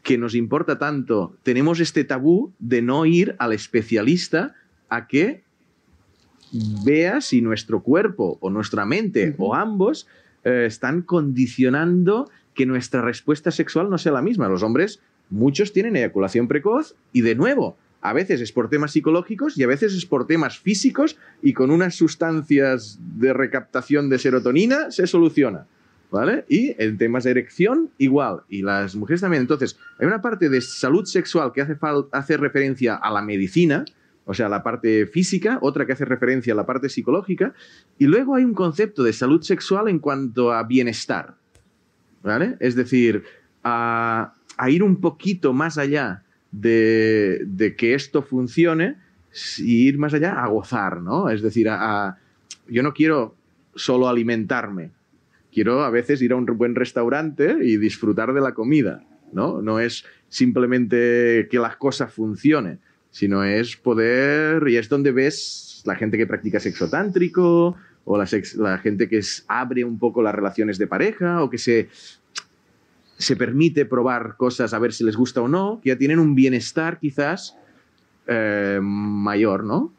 que 0.03 0.19
nos 0.19 0.35
importa 0.35 0.79
tanto, 0.79 1.37
tenemos 1.43 1.81
este 1.81 2.05
tabú 2.05 2.53
de 2.59 2.83
no 2.83 3.07
ir 3.07 3.37
al 3.39 3.53
especialista 3.53 4.55
a 4.89 5.07
que 5.07 5.43
vea 6.85 7.21
si 7.21 7.43
nuestro 7.43 7.83
cuerpo 7.83 8.39
o 8.41 8.51
nuestra 8.51 8.85
mente 8.85 9.35
o 9.39 9.55
ambos 9.55 10.07
eh, 10.45 10.65
están 10.67 11.03
condicionando 11.03 12.31
que 12.55 12.67
nuestra 12.67 13.03
respuesta 13.03 13.51
sexual 13.51 13.91
no 13.91 13.99
sea 13.99 14.13
la 14.13 14.23
misma. 14.23 14.49
Los 14.49 14.63
hombres, 14.63 15.01
muchos 15.29 15.73
tienen 15.73 15.97
eyaculación 15.97 16.49
precoz 16.49 16.97
y 17.13 17.21
de 17.21 17.35
nuevo, 17.35 17.77
a 18.01 18.13
veces 18.13 18.41
es 18.41 18.53
por 18.53 18.71
temas 18.71 18.93
psicológicos 18.93 19.59
y 19.59 19.63
a 19.63 19.67
veces 19.67 19.95
es 19.95 20.07
por 20.07 20.27
temas 20.27 20.59
físicos 20.59 21.17
y 21.43 21.53
con 21.53 21.71
unas 21.71 21.95
sustancias 21.95 22.99
de 23.17 23.33
recaptación 23.33 24.09
de 24.09 24.19
serotonina 24.19 24.91
se 24.91 25.07
soluciona. 25.07 25.67
¿Vale? 26.11 26.45
Y 26.49 26.75
en 26.83 26.99
temas 26.99 27.23
de 27.23 27.31
erección, 27.31 27.91
igual. 27.99 28.41
Y 28.49 28.63
las 28.63 28.97
mujeres 28.97 29.21
también. 29.21 29.43
Entonces, 29.43 29.79
hay 29.99 30.07
una 30.09 30.21
parte 30.21 30.49
de 30.49 30.61
salud 30.61 31.05
sexual 31.05 31.53
que 31.53 31.61
hace, 31.61 31.77
hace 32.11 32.37
referencia 32.37 32.97
a 32.97 33.13
la 33.13 33.23
medicina, 33.23 33.85
o 34.25 34.35
sea, 34.35 34.49
la 34.49 34.65
parte 34.65 35.07
física, 35.07 35.59
otra 35.63 35.87
que 35.87 35.93
hace 35.93 36.05
referencia 36.05 36.53
a 36.53 36.57
la 36.57 36.67
parte 36.67 36.89
psicológica, 36.89 37.55
y 37.99 38.07
luego 38.07 38.35
hay 38.35 38.45
un 38.45 38.55
concepto 38.55 39.05
de 39.05 39.13
salud 39.13 39.43
sexual 39.43 39.89
en 39.89 40.01
cuanto 40.01 40.53
a 40.53 40.65
bienestar. 40.65 41.37
¿Vale? 42.23 42.57
Es 42.59 42.75
decir, 42.75 43.23
a, 43.63 44.35
ir 44.69 44.83
un 44.83 45.01
poquito 45.01 45.53
más 45.53 45.79
allá 45.79 46.25
de, 46.51 47.75
que 47.79 47.95
esto 47.95 48.23
funcione 48.23 48.97
y 49.59 49.87
ir 49.87 49.97
más 49.97 50.13
allá 50.13 50.43
a 50.43 50.49
gozar, 50.49 51.01
¿no? 51.01 51.31
Es 51.31 51.41
decir, 51.41 51.69
a 51.71 52.19
yo 52.71 52.83
no 52.83 52.95
quiero 52.95 53.35
solo 53.75 54.09
alimentarme, 54.09 54.91
quiero 55.53 55.83
a 55.83 55.91
veces 55.91 56.23
ir 56.23 56.33
a 56.33 56.37
un 56.37 56.47
buen 56.47 56.75
restaurante 56.75 57.57
y 57.63 57.77
disfrutar 57.77 58.33
de 58.33 58.41
la 58.41 58.55
comida, 58.55 59.05
¿no? 59.33 59.63
No 59.63 59.81
es 59.81 60.05
simplemente 60.29 61.49
que 61.51 61.59
las 61.59 61.77
cosas 61.77 62.13
funcionen, 62.13 62.81
sino 63.11 63.45
es 63.45 63.77
poder, 63.77 64.67
y 64.69 64.77
es 64.77 64.89
donde 64.89 65.13
ves 65.13 65.83
la 65.85 65.97
gente 65.97 66.17
que 66.17 66.27
practica 66.27 66.61
sexo 66.61 66.89
tántrico, 66.89 67.77
o 68.05 68.19
la, 68.19 68.79
gente 68.79 69.09
que 69.09 69.21
abre 69.47 69.85
un 69.85 69.99
poco 69.99 70.23
las 70.23 70.35
relaciones 70.35 70.79
de 70.79 70.87
pareja, 70.87 71.43
o 71.43 71.51
que 71.51 71.59
se, 71.59 71.89
se 73.19 73.37
permite 73.37 73.85
probar 73.85 74.37
cosas 74.37 74.73
a 74.73 74.79
ver 74.79 74.93
si 74.93 75.05
les 75.05 75.17
gusta 75.17 75.43
o 75.43 75.49
no, 75.49 75.81
que 75.83 75.91
ya 75.91 75.99
tienen 75.99 76.19
un 76.19 76.35
bienestar 76.35 76.99
quizás 76.99 77.57
eh, 78.27 78.79
mayor, 78.83 79.65
¿no? 79.65 79.93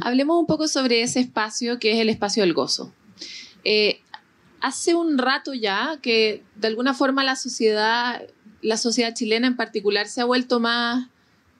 Hablemos 0.00 0.38
un 0.38 0.46
poco 0.46 0.68
sobre 0.68 1.02
ese 1.02 1.20
espacio 1.20 1.78
que 1.78 1.92
es 1.92 1.98
el 1.98 2.08
espacio 2.08 2.42
del 2.42 2.52
gozo. 2.52 2.92
Eh, 3.64 4.00
hace 4.62 4.94
un 4.94 5.18
rato 5.18 5.52
ya 5.52 5.98
que 6.00 6.42
de 6.54 6.68
alguna 6.68 6.94
forma 6.94 7.24
la 7.24 7.36
sociedad, 7.36 8.22
la 8.62 8.76
sociedad 8.76 9.12
chilena 9.12 9.48
en 9.48 9.56
particular, 9.56 10.06
se 10.06 10.20
ha 10.20 10.24
vuelto 10.24 10.60
más 10.60 11.08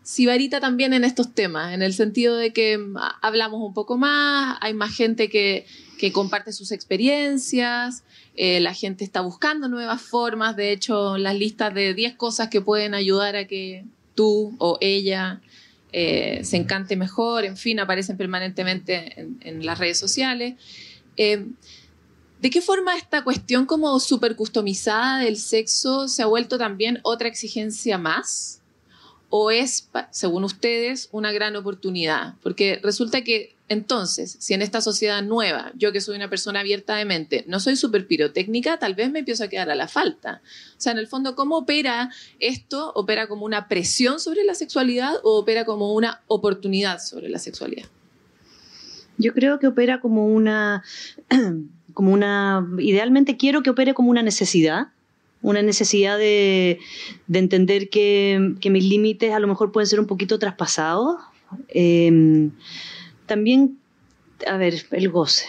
sibarita 0.04 0.60
también 0.60 0.92
en 0.94 1.04
estos 1.04 1.34
temas, 1.34 1.74
en 1.74 1.82
el 1.82 1.94
sentido 1.94 2.36
de 2.36 2.52
que 2.52 2.78
hablamos 3.20 3.60
un 3.60 3.74
poco 3.74 3.96
más, 3.98 4.56
hay 4.60 4.74
más 4.74 4.94
gente 4.96 5.28
que, 5.28 5.66
comparte 6.12 6.52
sus 6.52 6.72
experiencias, 6.72 8.02
eh, 8.34 8.58
la 8.58 8.74
gente 8.74 9.04
está 9.04 9.20
buscando 9.20 9.68
nuevas 9.68 10.02
formas, 10.02 10.56
de 10.56 10.72
hecho 10.72 11.16
las 11.16 11.36
listas 11.36 11.72
de 11.72 11.94
10 11.94 12.16
cosas 12.16 12.48
que 12.48 12.60
pueden 12.60 12.94
ayudar 12.94 13.36
a 13.36 13.46
que 13.46 13.84
tú 14.16 14.56
o 14.58 14.78
ella 14.80 15.40
eh, 15.92 16.40
se 16.42 16.56
encante 16.56 16.96
mejor, 16.96 17.44
en 17.44 17.56
fin, 17.56 17.78
aparecen 17.78 18.16
permanentemente 18.16 19.14
en, 19.16 19.64
las 19.64 19.78
redes 19.78 19.98
sociales. 19.98 20.54
Eh, 21.16 21.46
¿De 22.42 22.50
qué 22.50 22.60
forma 22.60 22.96
esta 22.96 23.22
cuestión 23.22 23.66
como 23.66 24.00
súper 24.00 24.34
customizada 24.34 25.20
del 25.20 25.36
sexo 25.36 26.08
se 26.08 26.24
ha 26.24 26.26
vuelto 26.26 26.58
también 26.58 26.98
otra 27.04 27.28
exigencia 27.28 27.98
más? 27.98 28.60
¿O 29.28 29.52
es, 29.52 29.88
según 30.10 30.42
ustedes, 30.42 31.08
una 31.12 31.30
gran 31.30 31.54
oportunidad? 31.54 32.34
Porque 32.42 32.80
resulta 32.82 33.22
que 33.22 33.54
entonces, 33.68 34.38
si 34.40 34.54
en 34.54 34.60
esta 34.60 34.80
sociedad 34.80 35.22
nueva, 35.22 35.70
yo 35.76 35.92
que 35.92 36.00
soy 36.00 36.16
una 36.16 36.28
persona 36.28 36.58
abierta 36.58 36.96
de 36.96 37.04
mente, 37.04 37.44
no 37.46 37.60
soy 37.60 37.76
súper 37.76 38.08
pirotécnica, 38.08 38.76
tal 38.76 38.96
vez 38.96 39.12
me 39.12 39.20
empiezo 39.20 39.44
a 39.44 39.48
quedar 39.48 39.70
a 39.70 39.76
la 39.76 39.86
falta. 39.86 40.42
O 40.76 40.80
sea, 40.80 40.90
en 40.90 40.98
el 40.98 41.06
fondo, 41.06 41.36
¿cómo 41.36 41.58
opera 41.58 42.10
esto? 42.40 42.90
¿Opera 42.96 43.28
como 43.28 43.46
una 43.46 43.68
presión 43.68 44.18
sobre 44.18 44.42
la 44.42 44.56
sexualidad 44.56 45.14
o 45.22 45.38
opera 45.38 45.64
como 45.64 45.94
una 45.94 46.22
oportunidad 46.26 46.98
sobre 46.98 47.28
la 47.28 47.38
sexualidad? 47.38 47.86
Yo 49.16 49.32
creo 49.32 49.60
que 49.60 49.68
opera 49.68 50.00
como 50.00 50.26
una 50.26 50.82
como 51.94 52.12
una, 52.12 52.66
idealmente 52.78 53.36
quiero 53.36 53.62
que 53.62 53.70
opere 53.70 53.94
como 53.94 54.10
una 54.10 54.22
necesidad, 54.22 54.88
una 55.42 55.62
necesidad 55.62 56.18
de, 56.18 56.78
entender 57.32 57.88
que, 57.88 58.54
mis 58.70 58.84
límites 58.84 59.32
a 59.32 59.40
lo 59.40 59.48
mejor 59.48 59.72
pueden 59.72 59.86
ser 59.86 60.00
un 60.00 60.06
poquito 60.06 60.38
traspasados. 60.38 61.16
Em, 61.68 62.52
también, 63.26 63.78
a 64.46 64.56
ver, 64.56 64.86
el 64.92 65.08
goce. 65.10 65.46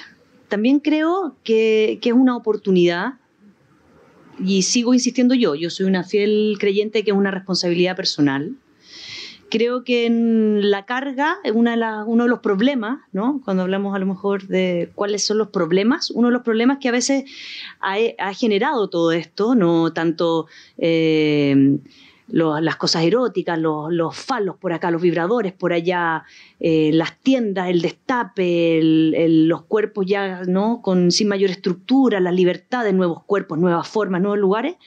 También 0.50 0.80
creo 0.80 1.36
que, 1.44 2.00
es 2.02 2.14
una 2.14 2.36
oportunidad 2.36 3.14
y 4.44 4.64
sigo 4.64 4.94
insistiendo 4.94 5.36
yo, 5.36 5.56
yo 5.56 5.70
soy 5.70 5.86
una 5.86 6.04
fiel 6.04 6.58
creyente 6.60 7.04
que 7.04 7.12
es 7.12 7.18
una 7.18 7.32
responsabilidad 7.32 7.96
personal. 7.96 8.56
Creo 9.54 9.84
que 9.84 10.08
en 10.08 10.72
la 10.72 10.84
carga, 10.88 11.38
una 11.54 11.78
de 11.78 12.10
uno 12.10 12.24
de 12.24 12.30
los 12.32 12.40
problemas, 12.40 13.02
¿no? 13.12 13.40
cuando 13.46 13.62
hablamos 13.62 13.96
a 13.96 14.00
lo 14.00 14.08
mejor 14.08 14.48
de 14.48 14.90
cuáles 14.96 15.28
son 15.28 15.38
los 15.38 15.50
problemas, 15.50 16.10
uno 16.10 16.30
de 16.30 16.34
los 16.34 16.42
problemas 16.42 16.80
que 16.80 16.90
a 16.90 16.92
veces 16.92 17.26
ha, 17.80 18.34
generado 18.34 18.90
todo 18.90 19.12
esto, 19.12 19.54
no 19.54 19.94
tanto 19.94 20.48
eh, 20.80 21.78
las 22.30 22.76
cosas 22.78 23.04
eróticas, 23.04 23.60
los, 23.60 24.16
falos 24.16 24.56
por 24.58 24.74
acá, 24.74 24.90
los 24.90 25.04
vibradores 25.04 25.54
por 25.54 25.72
allá, 25.72 26.24
eh, 26.60 26.90
las 26.92 27.20
tiendas, 27.20 27.70
el 27.70 27.84
destape, 27.84 28.80
los 28.82 29.66
cuerpos 29.66 30.08
ya 30.08 30.42
¿no? 30.48 30.82
con 30.82 31.12
sin 31.12 31.28
mayor 31.28 31.52
estructura, 31.52 32.20
la 32.20 32.32
libertad 32.32 32.84
de 32.84 32.94
nuevos 32.94 33.22
cuerpos, 33.24 33.60
nuevas 33.60 33.88
formas, 33.88 34.20
nuevos 34.20 34.40
lugares, 34.40 34.78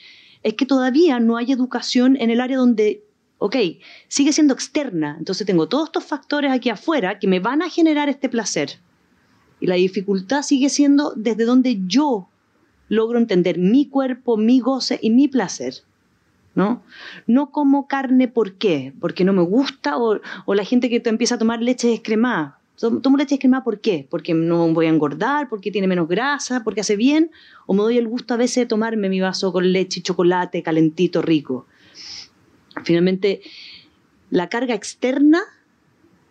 es 0.43 0.55
que 0.55 0.65
todavía 0.65 1.21
no 1.21 1.37
hay 1.37 1.53
educación 1.53 2.17
en 2.19 2.31
el 2.31 2.41
área 2.41 2.57
donde, 2.57 3.06
ok, 3.39 3.55
sigue 4.07 4.33
siendo 4.33 4.53
externa. 4.53 5.15
Entonces 5.17 5.45
tengo 5.45 5.67
todos 5.67 5.89
estos 5.89 6.05
factores 6.05 6.51
aquí 6.51 6.69
afuera 6.69 7.19
que 7.19 7.27
me 7.27 7.39
van 7.39 7.61
a 7.61 7.69
generar 7.69 8.09
este 8.09 8.29
placer. 8.29 8.79
Y 9.59 9.67
la 9.67 9.75
dificultad 9.75 10.43
sigue 10.43 10.69
siendo 10.69 11.13
desde 11.15 11.45
donde 11.45 11.79
yo 11.87 12.29
logro 12.89 13.17
entender 13.17 13.57
mi 13.57 13.87
cuerpo, 13.87 14.37
mi 14.37 14.59
goce 14.59 14.99
y 15.01 15.09
mi 15.09 15.27
placer. 15.27 15.83
¿no? 16.57 16.81
No 17.27 17.51
como 17.51 17.87
carne, 17.87 18.27
¿por 18.27 18.53
qué? 18.53 18.91
Porque 18.99 19.23
no 19.23 19.31
me 19.31 19.43
gusta 19.43 19.95
o, 19.97 20.19
la 20.55 20.65
gente 20.65 20.89
que 20.89 21.07
empieza 21.07 21.35
a 21.35 21.37
tomar 21.37 21.61
leche 21.61 21.87
descremada. 21.87 22.57
Tomo 22.77 23.17
leche 23.17 23.35
descremada, 23.35 23.63
¿por 23.63 23.79
qué? 23.79 24.07
Porque 24.09 24.33
no 24.33 24.67
voy 24.73 24.87
a 24.87 24.89
engordar, 24.89 25.49
porque 25.49 25.71
tiene 25.71 25.87
menos 25.87 26.07
grasa, 26.07 26.63
porque 26.63 26.81
hace 26.81 26.95
bien, 26.95 27.29
o 27.67 27.73
me 27.75 27.83
doy 27.83 27.99
el 27.99 28.07
gusto 28.07 28.33
a 28.33 28.37
veces 28.37 28.63
de 28.63 28.65
tomarme 28.65 29.07
mi 29.07 29.19
vaso 29.19 29.53
con 29.53 29.71
leche 29.71 29.99
y 29.99 30.03
chocolate 30.03 30.63
calentito, 30.63 31.21
rico. 31.21 31.67
Finalmente, 32.83 33.41
la 34.29 34.49
carga 34.49 34.73
externa, 34.73 35.41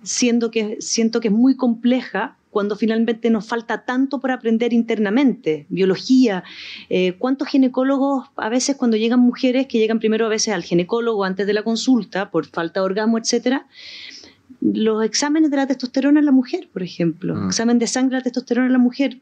siendo 0.02 0.50
que, 0.50 0.76
siento 0.80 1.20
que 1.20 1.28
es 1.28 1.34
muy 1.34 1.56
compleja, 1.56 2.36
cuando 2.56 2.74
finalmente 2.74 3.28
nos 3.28 3.46
falta 3.46 3.84
tanto 3.84 4.18
por 4.18 4.30
aprender 4.30 4.72
internamente, 4.72 5.66
biología. 5.68 6.42
Eh, 6.88 7.12
¿Cuántos 7.18 7.48
ginecólogos, 7.48 8.28
a 8.34 8.48
veces 8.48 8.76
cuando 8.76 8.96
llegan 8.96 9.20
mujeres 9.20 9.66
que 9.66 9.78
llegan 9.78 9.98
primero 9.98 10.24
a 10.24 10.30
veces 10.30 10.54
al 10.54 10.62
ginecólogo 10.62 11.24
antes 11.24 11.46
de 11.46 11.52
la 11.52 11.62
consulta 11.62 12.30
por 12.30 12.46
falta 12.46 12.80
de 12.80 12.86
orgasmo, 12.86 13.18
etcétera? 13.18 13.66
Los 14.74 15.04
exámenes 15.04 15.50
de 15.50 15.56
la 15.56 15.66
testosterona 15.66 16.20
en 16.20 16.26
la 16.26 16.32
mujer, 16.32 16.68
por 16.72 16.82
ejemplo, 16.82 17.34
mm. 17.34 17.46
examen 17.46 17.78
de 17.78 17.86
sangre 17.86 18.16
de 18.16 18.20
la 18.20 18.22
testosterona 18.24 18.66
en 18.66 18.72
la 18.72 18.78
mujer. 18.78 19.20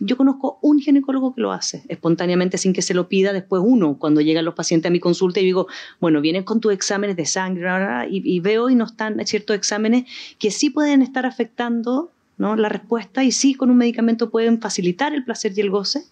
Yo 0.00 0.16
conozco 0.16 0.58
un 0.62 0.80
ginecólogo 0.80 1.34
que 1.34 1.40
lo 1.40 1.52
hace 1.52 1.84
espontáneamente 1.88 2.58
sin 2.58 2.72
que 2.72 2.82
se 2.82 2.94
lo 2.94 3.08
pida, 3.08 3.32
después 3.32 3.62
uno, 3.64 3.96
cuando 3.98 4.20
llegan 4.20 4.44
los 4.44 4.54
pacientes 4.54 4.90
a 4.90 4.92
mi 4.92 5.00
consulta 5.00 5.40
y 5.40 5.44
digo, 5.44 5.66
bueno, 6.00 6.20
vienes 6.20 6.44
con 6.44 6.60
tus 6.60 6.72
exámenes 6.72 7.16
de 7.16 7.26
sangre 7.26 7.68
y, 8.10 8.22
y, 8.24 8.40
veo 8.40 8.68
y 8.68 8.74
no 8.74 8.84
están 8.84 9.24
ciertos 9.26 9.56
exámenes 9.56 10.04
que 10.38 10.50
sí 10.50 10.70
pueden 10.70 11.02
estar 11.02 11.26
afectando 11.26 12.10
¿no? 12.38 12.54
La 12.56 12.68
respuesta, 12.68 13.24
y 13.24 13.32
sí, 13.32 13.54
con 13.54 13.70
un 13.70 13.78
medicamento 13.78 14.30
pueden 14.30 14.60
facilitar 14.60 15.14
el 15.14 15.24
placer 15.24 15.52
y 15.56 15.60
el 15.60 15.70
goce, 15.70 16.04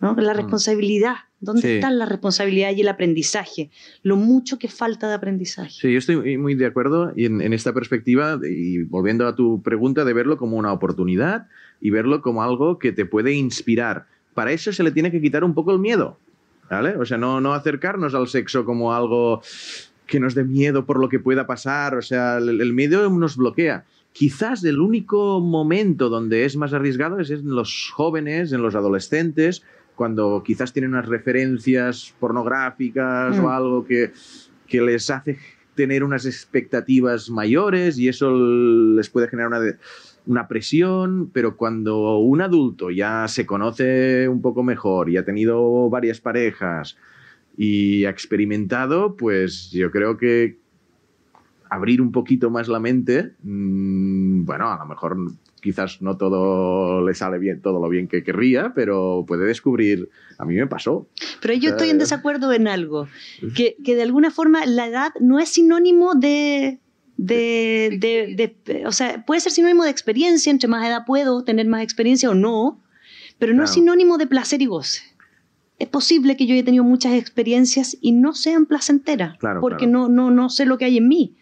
¿no? 0.00 0.14
La 0.14 0.34
mm. 0.34 0.36
responsabilidad, 0.36 1.14
¿dónde 1.40 1.76
está 1.76 1.90
la 1.90 2.06
responsabilidad 2.06 2.72
y 2.74 2.80
el 2.80 2.88
aprendizaje? 2.88 3.70
Lo 4.02 4.16
mucho 4.16 4.58
que 4.58 4.68
falta 4.68 5.08
de 5.08 5.14
aprendizaje. 5.14 5.70
Sí, 5.70 5.92
yo 5.92 5.98
estoy 5.98 6.38
muy 6.38 6.54
de 6.54 6.66
acuerdo 6.66 7.12
y 7.16 7.26
en, 7.26 7.52
esta 7.52 7.72
perspectiva, 7.72 8.38
y 8.48 8.82
volviendo 8.84 9.26
a 9.26 9.34
tu 9.34 9.62
pregunta, 9.62 10.04
de 10.04 10.12
verlo 10.12 10.36
como 10.36 10.56
una 10.56 10.72
oportunidad 10.72 11.48
y 11.80 11.90
verlo 11.90 12.22
como 12.22 12.42
algo 12.42 12.78
que 12.78 12.92
te 12.92 13.06
puede 13.06 13.32
inspirar. 13.32 14.06
Para 14.34 14.52
eso 14.52 14.72
se 14.72 14.82
le 14.82 14.90
tiene 14.90 15.10
que 15.10 15.20
quitar 15.20 15.44
un 15.44 15.54
poco 15.54 15.72
el 15.72 15.78
miedo, 15.78 16.18
¿vale? 16.70 16.96
O 16.96 17.04
sea, 17.04 17.18
no, 17.18 17.40
no 17.40 17.54
acercarnos 17.54 18.14
al 18.14 18.28
sexo 18.28 18.64
como 18.64 18.94
algo 18.94 19.42
que 20.06 20.20
nos 20.20 20.34
dé 20.34 20.44
miedo 20.44 20.86
por 20.86 20.98
lo 20.98 21.08
que 21.08 21.18
pueda 21.18 21.46
pasar, 21.46 21.94
o 21.94 22.02
sea, 22.02 22.38
el 22.38 22.72
miedo 22.72 23.10
nos 23.10 23.36
bloquea 23.36 23.84
Quizás 24.18 24.64
el 24.64 24.80
único 24.80 25.38
momento 25.40 26.08
donde 26.08 26.44
es 26.44 26.56
más 26.56 26.72
arriesgado 26.72 27.20
es 27.20 27.30
en 27.30 27.54
los 27.54 27.92
jóvenes, 27.94 28.52
en 28.52 28.62
los 28.62 28.74
adolescentes, 28.74 29.62
cuando 29.98 30.44
quizás 30.44 30.72
tienen 30.72 30.92
unas 30.92 31.08
referencias 31.08 32.14
pornográficas 32.20 33.36
o 33.36 33.42
mm. 33.42 33.48
algo 33.48 33.84
que, 33.84 34.12
que 34.68 34.80
les 34.80 35.10
hace 35.10 35.38
tener 35.74 36.04
unas 36.04 36.24
expectativas 36.24 37.30
mayores 37.30 37.98
y 37.98 38.08
eso 38.08 38.30
les 38.32 39.10
puede 39.10 39.26
generar 39.26 39.48
una, 39.48 39.76
una, 40.26 40.46
presión, 40.46 41.30
pero 41.32 41.56
cuando 41.56 42.18
un 42.18 42.40
adulto 42.40 42.90
ya 42.90 43.26
se 43.26 43.44
conoce 43.44 44.28
un 44.28 44.40
poco 44.40 44.62
mejor 44.62 45.10
y 45.10 45.16
ha 45.16 45.24
tenido 45.24 45.90
varias 45.90 46.20
parejas 46.20 46.96
y 47.56 48.04
ha 48.04 48.10
experimentado, 48.10 49.16
pues 49.16 49.72
yo 49.72 49.90
creo 49.90 50.16
que 50.16 50.58
abrir 51.70 52.00
un 52.00 52.12
poquito 52.12 52.50
más 52.50 52.68
la 52.68 52.78
mente, 52.78 53.32
mm, 53.42 54.44
bueno, 54.44 54.70
a 54.70 54.78
lo 54.78 54.86
mejor 54.86 55.16
quizás 55.60 56.02
no 56.02 56.16
todo 56.16 57.06
le 57.06 57.14
sale 57.14 57.38
bien, 57.38 57.60
todo 57.60 57.80
lo 57.80 57.88
bien 57.88 58.08
que 58.08 58.22
querría, 58.22 58.72
pero 58.74 59.24
puede 59.26 59.46
descubrir, 59.46 60.08
a 60.38 60.44
mí 60.44 60.54
me 60.54 60.66
pasó. 60.66 61.08
Pero 61.40 61.54
yo 61.54 61.70
estoy 61.70 61.90
en 61.90 61.98
desacuerdo 61.98 62.52
en 62.52 62.68
algo, 62.68 63.08
que, 63.54 63.76
que 63.84 63.96
de 63.96 64.02
alguna 64.02 64.30
forma 64.30 64.66
la 64.66 64.86
edad 64.86 65.12
no 65.20 65.38
es 65.38 65.50
sinónimo 65.50 66.14
de, 66.14 66.78
de, 67.16 67.98
de, 68.64 68.86
o 68.86 68.92
sea, 68.92 69.24
puede 69.26 69.40
ser 69.40 69.52
sinónimo 69.52 69.84
de 69.84 69.90
experiencia, 69.90 70.50
entre 70.50 70.68
más 70.68 70.86
edad 70.86 71.04
puedo 71.06 71.42
tener 71.44 71.66
más 71.66 71.82
experiencia 71.82 72.30
o 72.30 72.34
no, 72.34 72.82
pero 73.38 73.54
no 73.54 73.64
es 73.64 73.70
sinónimo 73.70 74.18
de 74.18 74.26
placer 74.26 74.62
y 74.62 74.66
goce. 74.66 75.02
Es 75.78 75.88
posible 75.88 76.36
que 76.36 76.46
yo 76.46 76.54
haya 76.54 76.64
tenido 76.64 76.82
muchas 76.82 77.14
experiencias 77.14 77.96
y 78.00 78.10
no 78.12 78.34
sean 78.34 78.66
placenteras, 78.66 79.36
porque 79.60 79.86
No, 79.86 80.08
no, 80.08 80.30
no 80.30 80.50
sé 80.50 80.66
lo 80.66 80.76
que 80.76 80.86
hay 80.86 80.96
en 80.96 81.06
mí. 81.06 81.36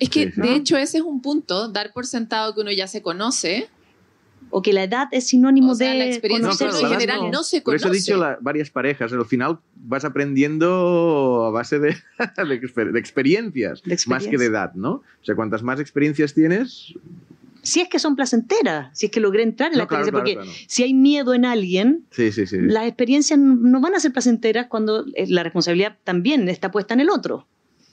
Es 0.00 0.08
que, 0.08 0.26
de 0.26 0.54
hecho, 0.54 0.76
ese 0.76 0.98
es 0.98 1.04
un 1.04 1.22
punto, 1.22 1.68
dar 1.68 1.92
por 1.92 2.06
sentado 2.06 2.54
que 2.54 2.62
uno 2.62 2.72
ya 2.72 2.88
se 2.88 3.02
conoce. 3.02 3.68
O 4.52 4.62
que 4.62 4.72
la 4.72 4.82
edad 4.82 5.06
es 5.12 5.28
sinónimo 5.28 5.76
de 5.76 5.94
la 5.94 6.06
experiencia 6.06 6.66
en 6.66 6.88
general 6.88 7.30
no. 7.30 7.44
se 7.44 7.62
conoce. 7.62 7.62
Por 7.62 7.76
eso 7.76 7.88
he 7.88 7.92
dicho 7.92 8.36
varias 8.40 8.68
parejas. 8.70 9.12
Al 9.12 9.24
final 9.26 9.60
vas 9.76 10.04
aprendiendo 10.04 11.44
a 11.44 11.50
base 11.50 11.78
de, 11.78 11.94
de, 12.36 12.98
experiencias, 12.98 13.82
más 14.08 14.26
que 14.26 14.38
de 14.38 14.46
edad, 14.46 14.72
¿no? 14.74 14.90
O 14.90 15.24
sea, 15.24 15.36
cuantas 15.36 15.62
más 15.62 15.78
experiencias 15.78 16.34
tienes, 16.34 16.94
si 17.62 17.80
es 17.80 17.88
que 17.88 17.98
son 17.98 18.16
placenteras, 18.16 18.98
si 18.98 19.06
es 19.06 19.12
que 19.12 19.20
logré 19.20 19.42
entrar 19.42 19.72
en 19.72 19.78
la 19.78 19.84
experiencia, 19.84 20.12
porque 20.12 20.38
si 20.66 20.82
hay 20.82 20.94
miedo 20.94 21.34
en 21.34 21.44
alguien, 21.44 22.06
las 22.52 22.86
experiencias 22.86 23.38
no 23.38 23.80
van 23.80 23.94
a 23.94 24.00
ser 24.00 24.12
placenteras 24.12 24.66
cuando 24.68 25.04
eh, 25.14 25.26
la 25.28 25.42
responsabilidad 25.42 25.98
también 26.04 26.48
está 26.48 26.70
puesta 26.70 26.94
en 26.94 27.00
el 27.00 27.10
otro. 27.10 27.46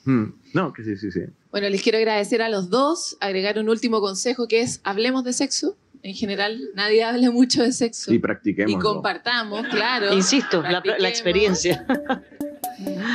Hmm. 0.05 0.27
No, 0.53 0.71
que 0.71 0.83
sí, 0.83 0.95
sí, 0.95 1.11
sí. 1.11 1.21
Bueno, 1.57 1.69
les 1.69 1.81
quiero 1.81 1.97
agradecer 1.97 2.43
a 2.43 2.49
los 2.49 2.69
dos, 2.69 3.17
agregar 3.19 3.57
un 3.57 3.67
último 3.67 3.99
consejo 3.99 4.47
que 4.47 4.61
es 4.61 4.79
hablemos 4.83 5.23
de 5.23 5.33
sexo. 5.33 5.75
En 6.03 6.13
general, 6.13 6.61
nadie 6.75 7.03
habla 7.03 7.31
mucho 7.31 7.63
de 7.63 7.71
sexo. 7.71 8.13
Y 8.13 8.19
practiquemos. 8.19 8.71
Y 8.71 8.77
compartamos, 8.77 9.65
claro. 9.65 10.13
Insisto, 10.13 10.61
la, 10.61 11.09
experiencia. 11.09 11.83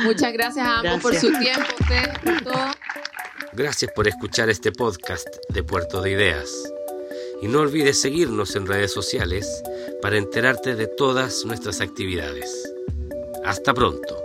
Muchas 0.03 0.33
gracias 0.33 0.67
a 0.67 0.79
ambos 0.79 1.01
por 1.01 1.15
su 1.15 1.31
tiempo, 1.39 1.63
ustedes 1.79 2.19
por 2.19 2.41
todo. 2.41 2.65
Gracias 3.53 3.89
por 3.95 4.09
escuchar 4.09 4.49
este 4.49 4.73
podcast 4.73 5.29
de 5.47 5.63
Puerto 5.63 6.01
de 6.01 6.11
Ideas. 6.11 6.51
Y 7.41 7.47
no 7.47 7.61
olvides 7.61 8.01
seguirnos 8.01 8.57
en 8.57 8.67
redes 8.67 8.91
sociales 8.91 9.63
para 10.01 10.17
enterarte 10.17 10.75
de 10.75 10.87
todas 10.87 11.45
nuestras 11.45 11.79
actividades. 11.79 12.69
Hasta 13.45 13.73
pronto. 13.73 14.22